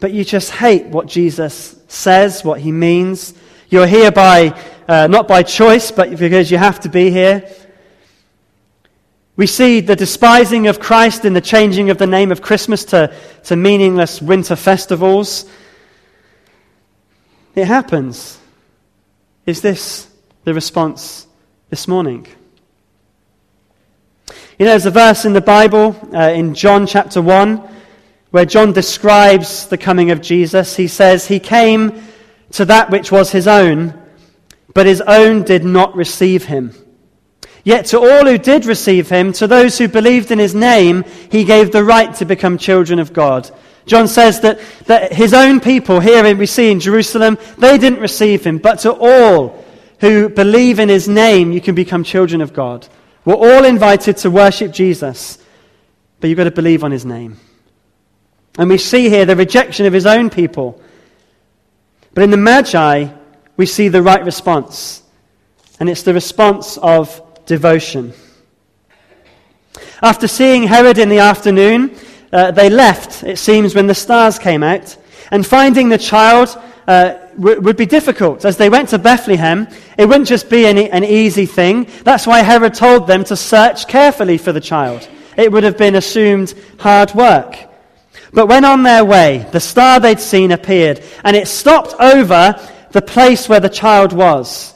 but 0.00 0.12
you 0.12 0.24
just 0.24 0.50
hate 0.50 0.86
what 0.86 1.06
Jesus 1.06 1.76
says, 1.88 2.44
what 2.44 2.60
he 2.60 2.72
means. 2.72 3.34
You're 3.68 3.86
here 3.86 4.10
by, 4.10 4.58
uh, 4.88 5.06
not 5.06 5.28
by 5.28 5.42
choice, 5.42 5.90
but 5.90 6.16
because 6.18 6.50
you 6.50 6.58
have 6.58 6.80
to 6.80 6.88
be 6.88 7.10
here. 7.10 7.48
We 9.36 9.48
see 9.48 9.80
the 9.80 9.96
despising 9.96 10.68
of 10.68 10.78
Christ 10.78 11.24
in 11.24 11.32
the 11.32 11.40
changing 11.40 11.90
of 11.90 11.98
the 11.98 12.06
name 12.06 12.30
of 12.30 12.40
Christmas 12.40 12.84
to, 12.86 13.12
to 13.44 13.56
meaningless 13.56 14.22
winter 14.22 14.54
festivals. 14.54 15.44
It 17.56 17.64
happens. 17.64 18.38
Is 19.44 19.60
this 19.60 20.08
the 20.44 20.54
response 20.54 21.26
this 21.68 21.88
morning? 21.88 22.28
You 24.56 24.66
know, 24.66 24.70
there's 24.70 24.86
a 24.86 24.92
verse 24.92 25.24
in 25.24 25.32
the 25.32 25.40
Bible, 25.40 25.96
uh, 26.14 26.30
in 26.30 26.54
John 26.54 26.86
chapter 26.86 27.20
1, 27.20 27.56
where 28.30 28.44
John 28.44 28.72
describes 28.72 29.66
the 29.66 29.76
coming 29.76 30.12
of 30.12 30.20
Jesus. 30.20 30.76
He 30.76 30.86
says, 30.86 31.26
He 31.26 31.40
came 31.40 32.04
to 32.52 32.64
that 32.66 32.88
which 32.88 33.10
was 33.10 33.32
his 33.32 33.48
own, 33.48 34.00
but 34.74 34.86
his 34.86 35.00
own 35.00 35.42
did 35.42 35.64
not 35.64 35.96
receive 35.96 36.44
him. 36.44 36.72
Yet 37.64 37.86
to 37.86 37.98
all 37.98 38.26
who 38.26 38.36
did 38.36 38.66
receive 38.66 39.08
him, 39.08 39.32
to 39.32 39.46
those 39.46 39.78
who 39.78 39.88
believed 39.88 40.30
in 40.30 40.38
his 40.38 40.54
name, 40.54 41.02
he 41.30 41.44
gave 41.44 41.72
the 41.72 41.82
right 41.82 42.14
to 42.16 42.26
become 42.26 42.58
children 42.58 42.98
of 42.98 43.14
God. 43.14 43.50
John 43.86 44.06
says 44.06 44.40
that, 44.40 44.60
that 44.86 45.12
his 45.12 45.32
own 45.32 45.60
people 45.60 46.00
here 46.00 46.34
we 46.36 46.46
see 46.46 46.70
in 46.70 46.80
Jerusalem, 46.80 47.38
they 47.58 47.78
didn't 47.78 48.00
receive 48.00 48.44
him, 48.44 48.58
but 48.58 48.80
to 48.80 48.92
all 48.92 49.64
who 50.00 50.28
believe 50.28 50.78
in 50.78 50.90
his 50.90 51.08
name, 51.08 51.52
you 51.52 51.60
can 51.60 51.74
become 51.74 52.04
children 52.04 52.42
of 52.42 52.52
God. 52.52 52.86
We're 53.24 53.34
all 53.34 53.64
invited 53.64 54.18
to 54.18 54.30
worship 54.30 54.72
Jesus, 54.72 55.38
but 56.20 56.28
you've 56.28 56.36
got 56.36 56.44
to 56.44 56.50
believe 56.50 56.84
on 56.84 56.90
his 56.90 57.06
name. 57.06 57.38
And 58.58 58.68
we 58.68 58.78
see 58.78 59.08
here 59.08 59.24
the 59.24 59.36
rejection 59.36 59.86
of 59.86 59.92
his 59.92 60.06
own 60.06 60.28
people. 60.28 60.80
But 62.12 62.24
in 62.24 62.30
the 62.30 62.36
Magi, 62.36 63.08
we 63.56 63.66
see 63.66 63.88
the 63.88 64.02
right 64.02 64.24
response. 64.24 65.02
And 65.80 65.88
it's 65.88 66.02
the 66.02 66.14
response 66.14 66.76
of 66.78 67.20
devotion. 67.46 68.12
After 70.02 70.28
seeing 70.28 70.64
Herod 70.64 70.98
in 70.98 71.08
the 71.08 71.20
afternoon, 71.20 71.96
uh, 72.32 72.50
they 72.50 72.68
left, 72.68 73.22
it 73.22 73.38
seems, 73.38 73.74
when 73.74 73.86
the 73.86 73.94
stars 73.94 74.38
came 74.38 74.62
out. 74.62 74.96
And 75.30 75.46
finding 75.46 75.88
the 75.88 75.98
child 75.98 76.56
uh, 76.86 77.14
w- 77.38 77.60
would 77.60 77.76
be 77.76 77.86
difficult. 77.86 78.44
As 78.44 78.56
they 78.56 78.68
went 78.68 78.90
to 78.90 78.98
Bethlehem, 78.98 79.66
it 79.96 80.06
wouldn't 80.06 80.28
just 80.28 80.50
be 80.50 80.66
an, 80.66 80.78
an 80.78 81.04
easy 81.04 81.46
thing. 81.46 81.88
That's 82.02 82.26
why 82.26 82.40
Herod 82.40 82.74
told 82.74 83.06
them 83.06 83.24
to 83.24 83.36
search 83.36 83.88
carefully 83.88 84.36
for 84.36 84.52
the 84.52 84.60
child. 84.60 85.08
It 85.36 85.50
would 85.50 85.64
have 85.64 85.78
been 85.78 85.94
assumed 85.94 86.54
hard 86.78 87.14
work. 87.14 87.56
But 88.32 88.46
when 88.46 88.64
on 88.64 88.82
their 88.82 89.04
way, 89.04 89.46
the 89.52 89.60
star 89.60 90.00
they'd 90.00 90.20
seen 90.20 90.50
appeared, 90.50 91.02
and 91.22 91.36
it 91.36 91.48
stopped 91.48 91.94
over 92.00 92.60
the 92.90 93.02
place 93.02 93.48
where 93.48 93.60
the 93.60 93.68
child 93.68 94.12
was. 94.12 94.73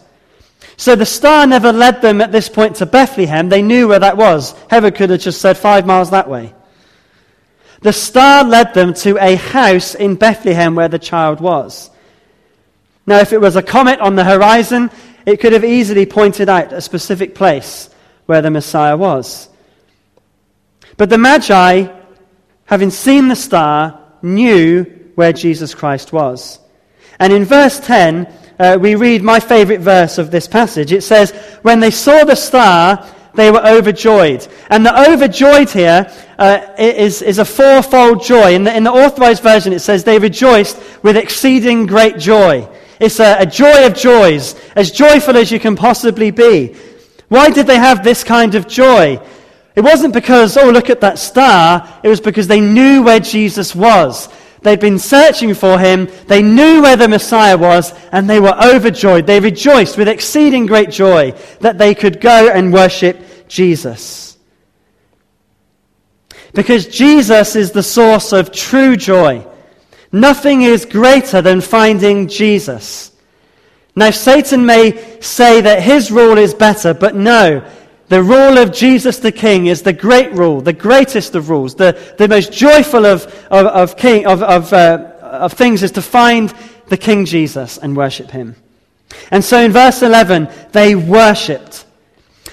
So 0.79 0.95
the 0.95 1.05
star 1.05 1.45
never 1.45 1.73
led 1.73 2.03
them 2.03 2.21
at 2.21 2.31
this 2.31 2.49
point 2.49 2.77
to 2.77 2.87
Bethlehem. 2.87 3.49
They 3.49 3.63
knew 3.63 3.89
where 3.89 3.99
that 3.99 4.17
was. 4.17 4.55
Herod 4.71 4.95
could 4.95 5.11
have 5.11 5.21
just 5.21 5.41
said 5.41 5.59
five 5.59 5.85
miles 5.85 6.11
that 6.11 6.31
way. 6.31 6.55
The 7.81 7.93
star 7.93 8.45
led 8.45 8.75
them 8.75 8.95
to 8.95 9.19
a 9.19 9.35
house 9.35 9.97
in 9.97 10.15
Bethlehem 10.15 10.77
where 10.77 10.89
the 10.89 10.99
child 11.01 11.41
was. 11.41 11.91
Now, 13.09 13.19
if 13.19 13.33
it 13.33 13.41
was 13.41 13.57
a 13.57 13.63
comet 13.63 13.99
on 13.99 14.15
the 14.15 14.23
horizon, 14.23 14.93
it 15.27 15.41
could 15.41 15.53
have 15.53 15.65
easily 15.65 16.07
pointed 16.07 16.49
out 16.49 16.73
a 16.73 16.81
specific 16.81 17.35
place 17.35 17.91
where 18.27 18.41
the 18.41 18.51
Messiah 18.51 18.97
was. 18.97 19.49
But 20.97 21.11
the 21.11 21.19
Magi, 21.19 21.89
having 22.67 22.91
seen 22.91 23.27
the 23.27 23.37
star, 23.37 24.01
knew 24.23 24.85
where 25.17 25.33
Jesus 25.33 25.75
Christ 25.75 26.13
was. 26.13 26.61
And 27.19 27.33
in 27.33 27.45
verse 27.45 27.81
10, 27.81 28.33
uh, 28.59 28.79
we 28.81 28.95
read 28.95 29.23
my 29.23 29.41
favorite 29.41 29.81
verse 29.81 30.19
of 30.19 30.31
this 30.31 30.49
passage. 30.49 30.93
It 30.93 31.03
says, 31.03 31.33
When 31.63 31.81
they 31.81 31.91
saw 31.91 32.25
the 32.25 32.35
star, 32.35 33.07
they 33.35 33.51
were 33.51 33.65
overjoyed. 33.65 34.47
And 34.69 34.85
the 34.85 35.11
overjoyed 35.11 35.71
here 35.71 36.13
uh, 36.39 36.67
is 36.79 37.23
is, 37.23 37.39
a 37.39 37.45
fourfold 37.45 38.23
joy. 38.25 38.55
In 38.55 38.65
the, 38.65 38.77
in 38.77 38.85
the 38.85 38.91
authorized 38.91 39.43
version, 39.43 39.73
it 39.73 39.81
says, 39.81 40.03
They 40.03 40.19
rejoiced 40.19 40.77
with 41.03 41.17
exceeding 41.17 41.87
great 41.87 42.19
joy. 42.19 42.69
It's 42.99 43.21
a, 43.21 43.39
a 43.39 43.47
joy 43.47 43.87
of 43.87 43.95
joys, 43.95 44.57
as 44.75 44.91
joyful 44.91 45.37
as 45.37 45.53
you 45.53 45.61
can 45.61 45.77
possibly 45.77 46.33
be. 46.33 46.75
Why 47.29 47.51
did 47.51 47.67
they 47.67 47.77
have 47.77 48.03
this 48.03 48.25
kind 48.25 48.55
of 48.57 48.67
joy? 48.67 49.21
It 49.77 49.83
wasn't 49.83 50.15
because, 50.15 50.57
oh, 50.57 50.71
look 50.71 50.91
at 50.91 51.03
that 51.03 51.21
star. 51.21 52.01
It 52.03 52.09
was 52.09 52.21
because 52.21 52.49
they 52.49 52.61
knew 52.61 53.05
where 53.05 53.21
Jesus 53.21 53.77
was. 53.77 54.29
They'd 54.63 54.81
been 54.81 54.99
searching 54.99 55.55
for 55.55 55.79
him. 55.79 56.09
They 56.27 56.43
knew 56.43 56.83
where 56.83 56.97
the 56.97 57.09
Messiah 57.09 57.57
was, 57.57 57.93
and 58.13 58.29
they 58.29 58.41
were 58.41 58.57
overjoyed. 58.63 59.27
They 59.27 59.41
rejoiced 59.41 59.97
with 59.97 60.09
exceeding 60.09 60.67
great 60.67 60.91
joy 60.91 61.33
that 61.61 61.79
they 61.79 61.95
could 61.95 62.21
go 62.21 62.51
and 62.51 62.73
worship 62.73 63.49
Jesus. 63.49 64.37
Because 66.55 66.87
Jesus 66.87 67.55
is 67.55 67.73
the 67.73 67.83
source 67.83 68.33
of 68.33 68.53
true 68.53 68.97
joy. 68.97 69.47
Nothing 70.11 70.63
is 70.63 70.85
greater 70.85 71.43
than 71.43 71.61
finding 71.61 72.29
Jesus. 72.29 73.13
Now, 73.95 74.11
Satan 74.11 74.65
may 74.65 75.21
say 75.21 75.61
that 75.61 75.83
his 75.83 76.11
rule 76.11 76.39
is 76.39 76.55
better, 76.55 76.95
but 76.95 77.15
no, 77.15 77.69
the 78.09 78.23
rule 78.23 78.57
of 78.59 78.73
Jesus 78.73 79.19
the 79.19 79.33
King 79.33 79.67
is 79.67 79.83
the 79.83 79.93
great 79.93 80.33
rule, 80.33 80.61
the 80.61 80.73
greatest 80.73 81.35
of 81.35 81.51
rules, 81.51 81.75
the, 81.75 82.15
the 82.17 82.27
most 82.27 82.53
joyful 82.53 83.05
of, 83.05 83.27
of, 83.51 83.67
of, 83.67 83.97
king, 83.97 84.27
of, 84.27 84.43
of, 84.43 84.73
uh, 84.73 85.13
of 85.21 85.53
things 85.53 85.83
is 85.83 85.93
to 85.93 86.03
find 86.03 86.53
the 86.87 86.97
King 86.97 87.27
Jesus 87.27 87.77
and 87.79 87.97
worship 87.97 88.31
him. 88.31 88.57
And 89.31 89.45
so 89.45 89.61
in 89.61 89.73
verse 89.73 90.03
11, 90.03 90.49
they 90.73 90.95
worshipped. 90.95 91.85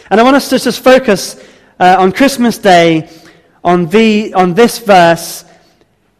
And 0.09 0.19
I 0.19 0.23
want 0.23 0.35
us 0.35 0.49
to 0.49 0.59
just 0.59 0.83
focus 0.83 1.41
uh, 1.79 1.95
on 1.99 2.11
Christmas 2.11 2.57
Day 2.57 3.09
on, 3.63 3.87
the, 3.87 4.33
on 4.33 4.53
this 4.53 4.79
verse 4.79 5.45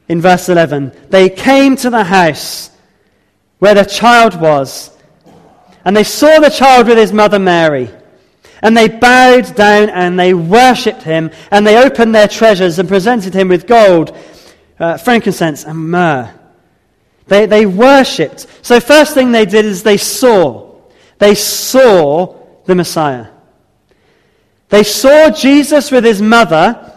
in 0.08 0.22
verse 0.22 0.50
11. 0.50 0.92
They 1.10 1.30
came 1.30 1.76
to 1.78 1.90
the 1.90 2.04
house 2.04 2.72
where 3.60 3.74
the 3.74 3.84
child 3.84 4.40
was, 4.40 4.92
and 5.84 5.96
they 5.96 6.04
saw 6.04 6.40
the 6.40 6.50
child 6.50 6.88
with 6.88 6.98
his 6.98 7.14
mother 7.14 7.40
Mary. 7.40 7.90
And 8.66 8.76
they 8.76 8.88
bowed 8.88 9.56
down 9.56 9.92
and 9.92 10.20
they 10.20 10.34
worshipped 10.34 11.04
him, 11.04 11.30
and 11.52 11.68
they 11.68 11.78
opened 11.78 12.16
their 12.16 12.28
treasures 12.28 12.80
and 12.80 12.90
presented 12.90 13.36
him 13.36 13.48
with 13.48 13.68
gold, 13.68 14.18
uh, 14.80 14.98
frankincense, 14.98 15.64
and 15.66 15.92
myrrh. 15.92 16.34
They, 17.28 17.46
they 17.46 17.68
worshipped. 17.68 18.48
So, 18.64 18.80
first 18.80 19.14
thing 19.14 19.32
they 19.32 19.46
did 19.46 19.66
is 19.66 19.84
they 19.84 19.98
saw. 19.98 20.82
They 21.20 21.36
saw 21.36 22.44
the 22.66 22.74
Messiah. 22.74 23.28
They 24.70 24.82
saw 24.82 25.30
Jesus 25.30 25.92
with 25.92 26.04
his 26.04 26.20
mother, 26.20 26.92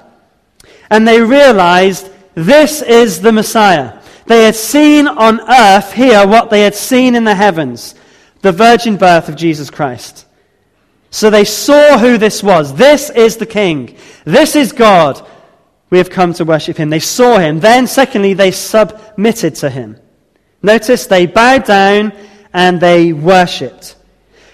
and 0.89 1.07
they 1.07 1.21
realized 1.21 2.11
this 2.35 2.81
is 2.81 3.21
the 3.21 3.33
Messiah. 3.33 4.01
They 4.25 4.45
had 4.45 4.57
seen 4.57 5.07
on 5.07 5.39
earth 5.47 5.93
here 5.93 6.27
what 6.27 6.49
they 6.49 6.63
had 6.63 6.75
seen 6.75 7.15
in 7.15 7.25
the 7.25 7.35
heavens 7.35 7.95
the 8.41 8.53
virgin 8.53 8.97
birth 8.97 9.29
of 9.29 9.37
Jesus 9.37 9.69
Christ. 9.69 10.25
So 11.11 11.31
they 11.31 11.45
saw 11.45 11.99
who 11.99 12.19
this 12.19 12.43
was. 12.43 12.75
This 12.75 13.11
is 13.11 13.37
the 13.37 13.47
King. 13.47 13.97
This 14.25 14.57
is 14.57 14.73
God. 14.73 15.27
We 15.91 15.99
have 15.99 16.11
come 16.11 16.35
to 16.35 16.45
worship 16.45 16.77
him. 16.77 16.91
They 16.91 17.01
saw 17.01 17.39
him. 17.39 17.61
Then, 17.61 17.87
secondly, 17.87 18.35
they 18.35 18.51
submitted 18.51 19.55
to 19.57 19.71
him. 19.71 19.97
Notice 20.63 21.07
they 21.07 21.27
bowed 21.27 21.65
down 21.65 22.13
and 22.53 22.81
they 22.81 23.13
worshipped. 23.13 23.97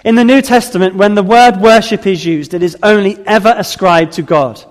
In 0.05 0.15
the 0.15 0.25
New 0.25 0.43
Testament, 0.43 0.95
when 0.95 1.15
the 1.15 1.23
word 1.23 1.57
worship 1.57 2.07
is 2.07 2.25
used, 2.25 2.55
it 2.55 2.63
is 2.63 2.77
only 2.83 3.19
ever 3.27 3.55
ascribed 3.57 4.13
to 4.13 4.23
God. 4.23 4.63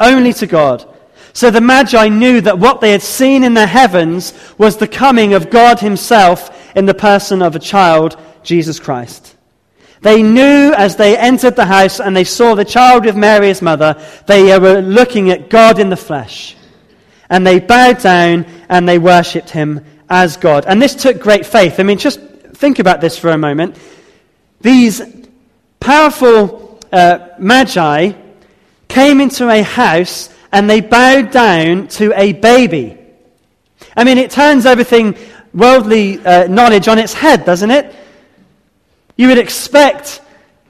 Only 0.00 0.32
to 0.34 0.46
God. 0.46 0.88
So 1.32 1.50
the 1.50 1.60
Magi 1.60 2.08
knew 2.08 2.40
that 2.40 2.58
what 2.58 2.80
they 2.80 2.90
had 2.90 3.02
seen 3.02 3.44
in 3.44 3.54
the 3.54 3.66
heavens 3.66 4.32
was 4.56 4.76
the 4.76 4.88
coming 4.88 5.34
of 5.34 5.50
God 5.50 5.78
Himself 5.78 6.74
in 6.74 6.86
the 6.86 6.94
person 6.94 7.42
of 7.42 7.54
a 7.54 7.60
child, 7.60 8.16
Jesus 8.42 8.80
Christ. 8.80 9.36
They 10.00 10.22
knew 10.22 10.72
as 10.74 10.96
they 10.96 11.16
entered 11.16 11.56
the 11.56 11.66
house 11.66 12.00
and 12.00 12.16
they 12.16 12.24
saw 12.24 12.54
the 12.54 12.64
child 12.64 13.04
with 13.04 13.16
Mary, 13.16 13.48
his 13.48 13.62
mother, 13.62 14.00
they 14.26 14.56
were 14.58 14.80
looking 14.80 15.30
at 15.30 15.50
God 15.50 15.78
in 15.78 15.88
the 15.88 15.96
flesh. 15.96 16.56
And 17.28 17.46
they 17.46 17.58
bowed 17.58 18.00
down 18.00 18.46
and 18.68 18.88
they 18.88 18.98
worshipped 18.98 19.50
him 19.50 19.84
as 20.08 20.36
God. 20.36 20.64
And 20.66 20.80
this 20.80 20.94
took 20.94 21.20
great 21.20 21.44
faith. 21.44 21.78
I 21.78 21.82
mean, 21.82 21.98
just 21.98 22.20
think 22.20 22.78
about 22.78 23.00
this 23.00 23.18
for 23.18 23.30
a 23.30 23.38
moment. 23.38 23.76
These 24.60 25.02
powerful 25.80 26.80
uh, 26.92 27.28
magi 27.38 28.12
came 28.88 29.20
into 29.20 29.48
a 29.48 29.62
house 29.62 30.30
and 30.52 30.68
they 30.68 30.80
bowed 30.80 31.30
down 31.30 31.88
to 31.88 32.12
a 32.18 32.32
baby. 32.32 32.98
I 33.96 34.04
mean, 34.04 34.18
it 34.18 34.30
turns 34.30 34.64
everything 34.64 35.16
worldly 35.52 36.24
uh, 36.24 36.46
knowledge 36.46 36.88
on 36.88 36.98
its 36.98 37.12
head, 37.12 37.44
doesn't 37.44 37.70
it? 37.70 37.94
You 39.18 39.26
would 39.28 39.38
expect 39.38 40.22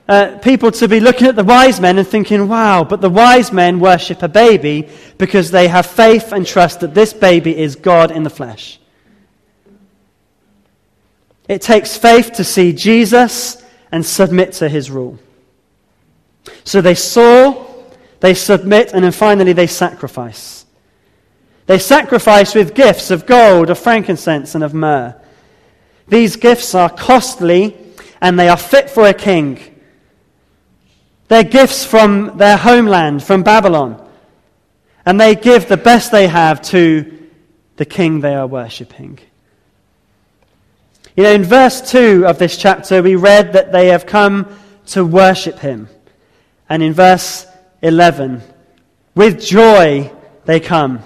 uh, 0.09 0.39
people 0.39 0.73
to 0.73 0.89
be 0.89 1.01
looking 1.01 1.27
at 1.27 1.37
the 1.37 1.45
wise 1.45 1.81
men 1.81 1.99
and 1.99 2.09
thinking, 2.09 2.49
wow, 2.49 2.83
but 2.83 3.03
the 3.03 3.11
wise 3.11 3.53
men 3.53 3.79
worship 3.79 4.23
a 4.23 4.29
baby 4.29 4.89
because 5.19 5.51
they 5.51 5.69
have 5.69 5.85
faith 5.85 6.33
and 6.33 6.47
trust 6.47 6.81
that 6.81 6.95
this 6.95 7.13
baby 7.13 7.57
is 7.57 7.77
God 7.77 8.11
in 8.11 8.23
the 8.23 8.31
flesh. 8.31 8.81
It 11.47 11.61
takes 11.61 11.97
faith 11.97 12.33
to 12.33 12.45
see 12.45 12.73
Jesus 12.73 13.63
and 13.93 14.05
submit 14.05 14.53
to 14.55 14.69
his 14.69 14.91
rule. 14.91 15.19
So 16.65 16.81
they 16.81 16.95
saw, 16.95 17.67
they 18.21 18.33
submit, 18.33 18.93
and 18.95 19.05
then 19.05 19.13
finally 19.13 19.53
they 19.53 19.67
sacrifice. 19.67 20.65
They 21.67 21.79
sacrifice 21.79 22.55
with 22.55 22.75
gifts 22.75 23.11
of 23.11 23.27
gold, 23.27 23.69
of 23.69 23.79
frankincense, 23.79 24.55
and 24.55 24.65
of 24.65 24.73
myrrh. 24.73 25.15
These 26.07 26.37
gifts 26.37 26.75
are 26.75 26.89
costly 26.89 27.77
and 28.21 28.39
they 28.39 28.49
are 28.49 28.57
fit 28.57 28.91
for 28.91 29.07
a 29.07 29.15
king. 29.15 29.61
They're 31.29 31.45
gifts 31.45 31.85
from 31.85 32.39
their 32.39 32.57
homeland, 32.57 33.23
from 33.23 33.43
Babylon. 33.43 34.05
And 35.05 35.21
they 35.21 35.35
give 35.35 35.69
the 35.69 35.77
best 35.77 36.11
they 36.11 36.27
have 36.27 36.61
to 36.63 37.29
the 37.77 37.85
king 37.85 38.21
they 38.21 38.35
are 38.35 38.47
worshipping. 38.47 39.19
You 41.17 41.25
know, 41.25 41.33
in 41.33 41.45
verse 41.45 41.91
2 41.91 42.27
of 42.27 42.39
this 42.39 42.57
chapter, 42.57 43.03
we 43.03 43.17
read 43.17 43.53
that 43.55 43.73
they 43.73 43.89
have 43.89 44.07
come 44.07 44.47
to 44.87 45.05
worship 45.05 45.59
him. 45.59 45.89
And 46.69 46.83
in 46.83 46.93
verse 46.93 47.47
11, 47.83 48.43
with 49.15 49.41
joy 49.41 50.13
they 50.45 50.61
come, 50.61 51.01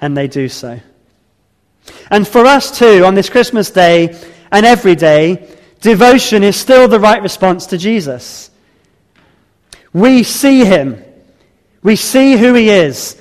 and 0.00 0.16
they 0.16 0.26
do 0.26 0.48
so. 0.48 0.80
And 2.10 2.26
for 2.26 2.44
us 2.44 2.76
too, 2.78 3.04
on 3.04 3.14
this 3.14 3.28
Christmas 3.28 3.70
day 3.70 4.18
and 4.50 4.66
every 4.66 4.94
day, 4.94 5.48
devotion 5.82 6.42
is 6.42 6.56
still 6.56 6.88
the 6.88 7.00
right 7.00 7.20
response 7.20 7.66
to 7.66 7.78
Jesus. 7.78 8.50
We 9.92 10.22
see 10.22 10.64
him. 10.64 11.02
We 11.82 11.96
see 11.96 12.36
who 12.36 12.54
he 12.54 12.70
is. 12.70 13.20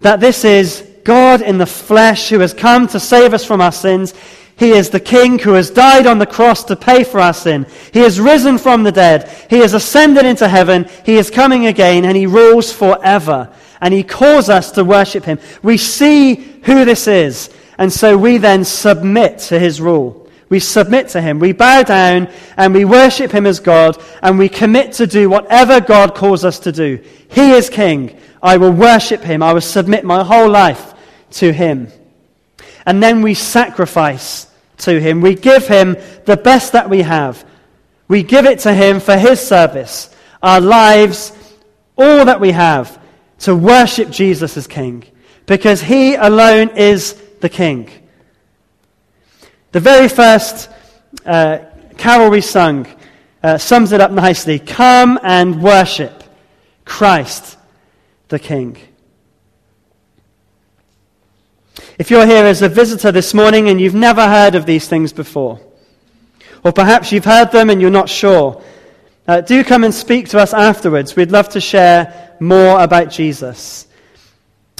That 0.00 0.20
this 0.20 0.44
is 0.44 0.86
God 1.04 1.40
in 1.40 1.58
the 1.58 1.66
flesh 1.66 2.28
who 2.28 2.40
has 2.40 2.52
come 2.52 2.88
to 2.88 3.00
save 3.00 3.32
us 3.32 3.44
from 3.44 3.60
our 3.60 3.72
sins. 3.72 4.12
He 4.56 4.72
is 4.72 4.90
the 4.90 5.00
King 5.00 5.38
who 5.38 5.54
has 5.54 5.70
died 5.70 6.06
on 6.06 6.18
the 6.18 6.26
cross 6.26 6.64
to 6.64 6.76
pay 6.76 7.04
for 7.04 7.18
our 7.18 7.32
sin. 7.32 7.66
He 7.92 8.00
has 8.00 8.20
risen 8.20 8.58
from 8.58 8.82
the 8.82 8.92
dead. 8.92 9.30
He 9.48 9.60
has 9.60 9.72
ascended 9.72 10.26
into 10.26 10.48
heaven. 10.48 10.86
He 11.06 11.16
is 11.16 11.30
coming 11.30 11.66
again 11.66 12.04
and 12.04 12.16
he 12.16 12.26
rules 12.26 12.70
forever. 12.70 13.50
And 13.80 13.94
he 13.94 14.02
calls 14.02 14.50
us 14.50 14.72
to 14.72 14.84
worship 14.84 15.24
him. 15.24 15.38
We 15.62 15.78
see 15.78 16.34
who 16.34 16.84
this 16.84 17.06
is. 17.06 17.48
And 17.78 17.90
so 17.90 18.18
we 18.18 18.36
then 18.36 18.64
submit 18.64 19.38
to 19.48 19.58
his 19.58 19.80
rule. 19.80 20.19
We 20.50 20.58
submit 20.58 21.08
to 21.10 21.22
him. 21.22 21.38
We 21.38 21.52
bow 21.52 21.84
down 21.84 22.28
and 22.56 22.74
we 22.74 22.84
worship 22.84 23.30
him 23.30 23.46
as 23.46 23.60
God 23.60 23.96
and 24.20 24.38
we 24.38 24.48
commit 24.48 24.92
to 24.94 25.06
do 25.06 25.30
whatever 25.30 25.80
God 25.80 26.14
calls 26.14 26.44
us 26.44 26.58
to 26.60 26.72
do. 26.72 27.02
He 27.30 27.52
is 27.52 27.70
king. 27.70 28.18
I 28.42 28.56
will 28.56 28.72
worship 28.72 29.22
him. 29.22 29.42
I 29.42 29.52
will 29.52 29.60
submit 29.60 30.04
my 30.04 30.24
whole 30.24 30.50
life 30.50 30.92
to 31.32 31.52
him. 31.52 31.88
And 32.84 33.02
then 33.02 33.22
we 33.22 33.34
sacrifice 33.34 34.48
to 34.78 35.00
him. 35.00 35.20
We 35.20 35.36
give 35.36 35.68
him 35.68 35.96
the 36.24 36.36
best 36.36 36.72
that 36.72 36.90
we 36.90 37.02
have. 37.02 37.44
We 38.08 38.24
give 38.24 38.44
it 38.44 38.58
to 38.60 38.74
him 38.74 38.98
for 38.98 39.16
his 39.16 39.40
service, 39.40 40.14
our 40.42 40.60
lives, 40.60 41.32
all 41.96 42.24
that 42.24 42.40
we 42.40 42.50
have 42.50 43.00
to 43.40 43.54
worship 43.54 44.10
Jesus 44.10 44.56
as 44.56 44.66
king 44.66 45.04
because 45.46 45.80
he 45.80 46.16
alone 46.16 46.70
is 46.76 47.14
the 47.40 47.48
king. 47.48 47.88
The 49.72 49.78
very 49.78 50.08
first 50.08 50.68
uh, 51.24 51.58
carol 51.96 52.30
we 52.30 52.40
sung 52.40 52.88
uh, 53.40 53.56
sums 53.56 53.92
it 53.92 54.00
up 54.00 54.10
nicely 54.10 54.58
Come 54.58 55.20
and 55.22 55.62
worship 55.62 56.24
Christ 56.84 57.56
the 58.26 58.40
King. 58.40 58.76
If 62.00 62.10
you're 62.10 62.26
here 62.26 62.46
as 62.46 62.62
a 62.62 62.68
visitor 62.68 63.12
this 63.12 63.32
morning 63.32 63.68
and 63.68 63.80
you've 63.80 63.94
never 63.94 64.26
heard 64.26 64.56
of 64.56 64.66
these 64.66 64.88
things 64.88 65.12
before, 65.12 65.60
or 66.64 66.72
perhaps 66.72 67.12
you've 67.12 67.24
heard 67.24 67.52
them 67.52 67.70
and 67.70 67.80
you're 67.80 67.90
not 67.90 68.08
sure, 68.08 68.60
uh, 69.28 69.40
do 69.40 69.62
come 69.62 69.84
and 69.84 69.94
speak 69.94 70.30
to 70.30 70.40
us 70.40 70.52
afterwards. 70.52 71.14
We'd 71.14 71.30
love 71.30 71.50
to 71.50 71.60
share 71.60 72.36
more 72.40 72.80
about 72.80 73.10
Jesus. 73.10 73.86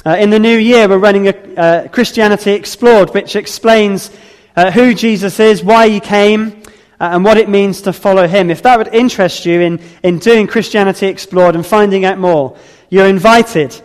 Uh, 0.05 0.17
in 0.19 0.31
the 0.31 0.39
new 0.39 0.57
year, 0.57 0.89
we're 0.89 0.97
running 0.97 1.29
a 1.29 1.55
uh, 1.55 1.87
Christianity 1.87 2.51
Explored, 2.51 3.13
which 3.13 3.37
explains 3.37 4.11
uh, 4.55 4.71
who 4.71 4.93
Jesus 4.93 5.39
is, 5.39 5.63
why 5.63 5.89
he 5.89 5.99
came, 5.99 6.63
uh, 6.99 7.09
and 7.13 7.25
what 7.25 7.37
it 7.37 7.49
means 7.49 7.81
to 7.81 7.93
follow 7.93 8.27
him. 8.27 8.51
If 8.51 8.61
that 8.63 8.77
would 8.77 8.93
interest 8.93 9.45
you 9.45 9.61
in, 9.61 9.79
in 10.03 10.19
doing 10.19 10.47
Christianity 10.47 11.07
Explored 11.07 11.55
and 11.55 11.65
finding 11.65 12.05
out 12.05 12.17
more, 12.17 12.57
you're 12.89 13.07
invited. 13.07 13.79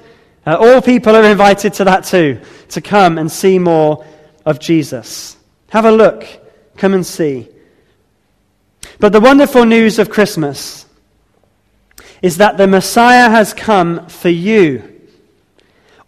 Uh, 0.45 0.57
all 0.59 0.83
people 0.83 1.17
are 1.17 1.25
invited 1.25 1.75
to 1.75 1.85
that 1.85 2.05
too, 2.05 2.41
to 2.71 2.81
come 2.81 3.19
and 3.19 3.31
see 3.31 3.59
more 3.59 4.05
of 4.45 4.61
Jesus. 4.61 5.37
Have 5.71 5.85
a 5.85 5.93
look. 5.93 6.27
Come 6.77 6.95
and 6.95 7.07
see. 7.07 7.49
But 8.99 9.13
the 9.13 9.21
wonderful 9.21 9.65
news 9.65 9.99
of 9.99 10.11
Christmas 10.11 10.87
is 12.23 12.39
that 12.39 12.57
the 12.57 12.67
Messiah 12.67 13.31
has 13.31 13.53
come 13.53 14.09
for 14.09 14.29
you. 14.29 15.01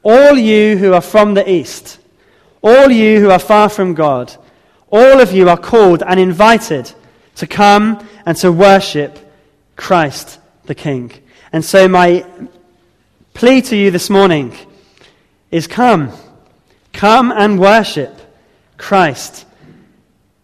All 0.02 0.38
you 0.38 0.76
who 0.78 0.92
are 0.92 1.00
from 1.00 1.34
the 1.34 1.50
east, 1.50 1.98
all 2.62 2.90
you 2.90 3.20
who 3.20 3.30
are 3.30 3.38
far 3.38 3.68
from 3.68 3.94
God, 3.94 4.34
all 4.90 5.20
of 5.20 5.32
you 5.32 5.48
are 5.48 5.56
called 5.56 6.02
and 6.02 6.18
invited 6.18 6.92
to 7.36 7.46
come 7.46 8.06
and 8.26 8.36
to 8.38 8.50
worship 8.50 9.18
Christ 9.76 10.38
the 10.64 10.74
King. 10.74 11.12
And 11.52 11.64
so, 11.64 11.88
my 11.88 12.26
plea 13.34 13.62
to 13.62 13.76
you 13.76 13.90
this 13.90 14.10
morning 14.10 14.54
is 15.50 15.66
come. 15.66 16.12
Come 16.92 17.32
and 17.32 17.58
worship 17.58 18.14
Christ, 18.76 19.46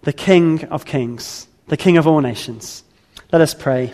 the 0.03 0.13
King 0.13 0.65
of 0.67 0.85
Kings, 0.85 1.49
the 1.69 1.77
King 1.77 1.97
of 1.97 2.07
all 2.07 2.21
nations. 2.21 2.85
Let 3.33 3.41
us 3.41 3.55
pray. 3.55 3.93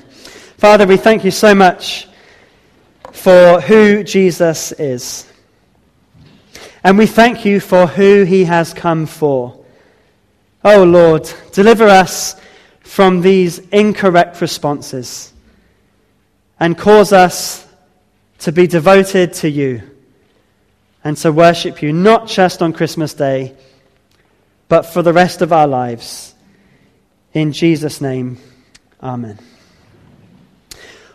Father, 0.59 0.87
we 0.87 0.97
thank 0.97 1.25
you 1.25 1.31
so 1.31 1.55
much 1.55 2.07
for 3.13 3.61
who 3.61 4.05
Jesus 4.05 4.73
is. 4.73 5.27
And 6.85 6.97
we 6.97 7.07
thank 7.07 7.45
you 7.45 7.61
for 7.61 7.87
who 7.87 8.25
he 8.25 8.45
has 8.45 8.73
come 8.75 9.07
for. 9.07 9.60
Oh 10.65 10.85
Lord, 10.85 11.31
deliver 11.53 11.87
us 11.87 12.37
from 12.81 13.23
these 13.23 13.59
incorrect 13.71 14.41
responses 14.41 15.33
and 16.59 16.77
cause 16.77 17.13
us 17.13 17.67
to 18.41 18.53
be 18.53 18.67
devoted 18.67 19.33
to 19.35 19.49
you 19.49 19.83
and 21.03 21.17
to 21.19 21.33
worship 21.33 21.83
you, 21.83 21.93
not 21.93 22.29
just 22.29 22.63
on 22.63 22.73
Christmas 22.73 23.15
Day, 23.15 23.55
but 24.69 24.83
for 24.83 25.03
the 25.03 25.13
rest 25.13 25.41
of 25.41 25.53
our 25.53 25.67
lives. 25.67 26.35
In 27.33 27.53
Jesus' 27.53 28.01
name, 28.01 28.39
Amen. 29.03 29.39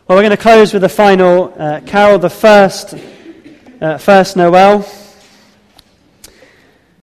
Well, 0.07 0.17
we're 0.17 0.23
going 0.23 0.31
to 0.31 0.37
close 0.37 0.73
with 0.73 0.83
a 0.83 0.89
final 0.89 1.53
uh, 1.55 1.81
carol, 1.81 2.17
the 2.17 2.31
first, 2.31 2.95
uh, 3.79 3.99
first 3.99 4.35
Noel. 4.35 4.87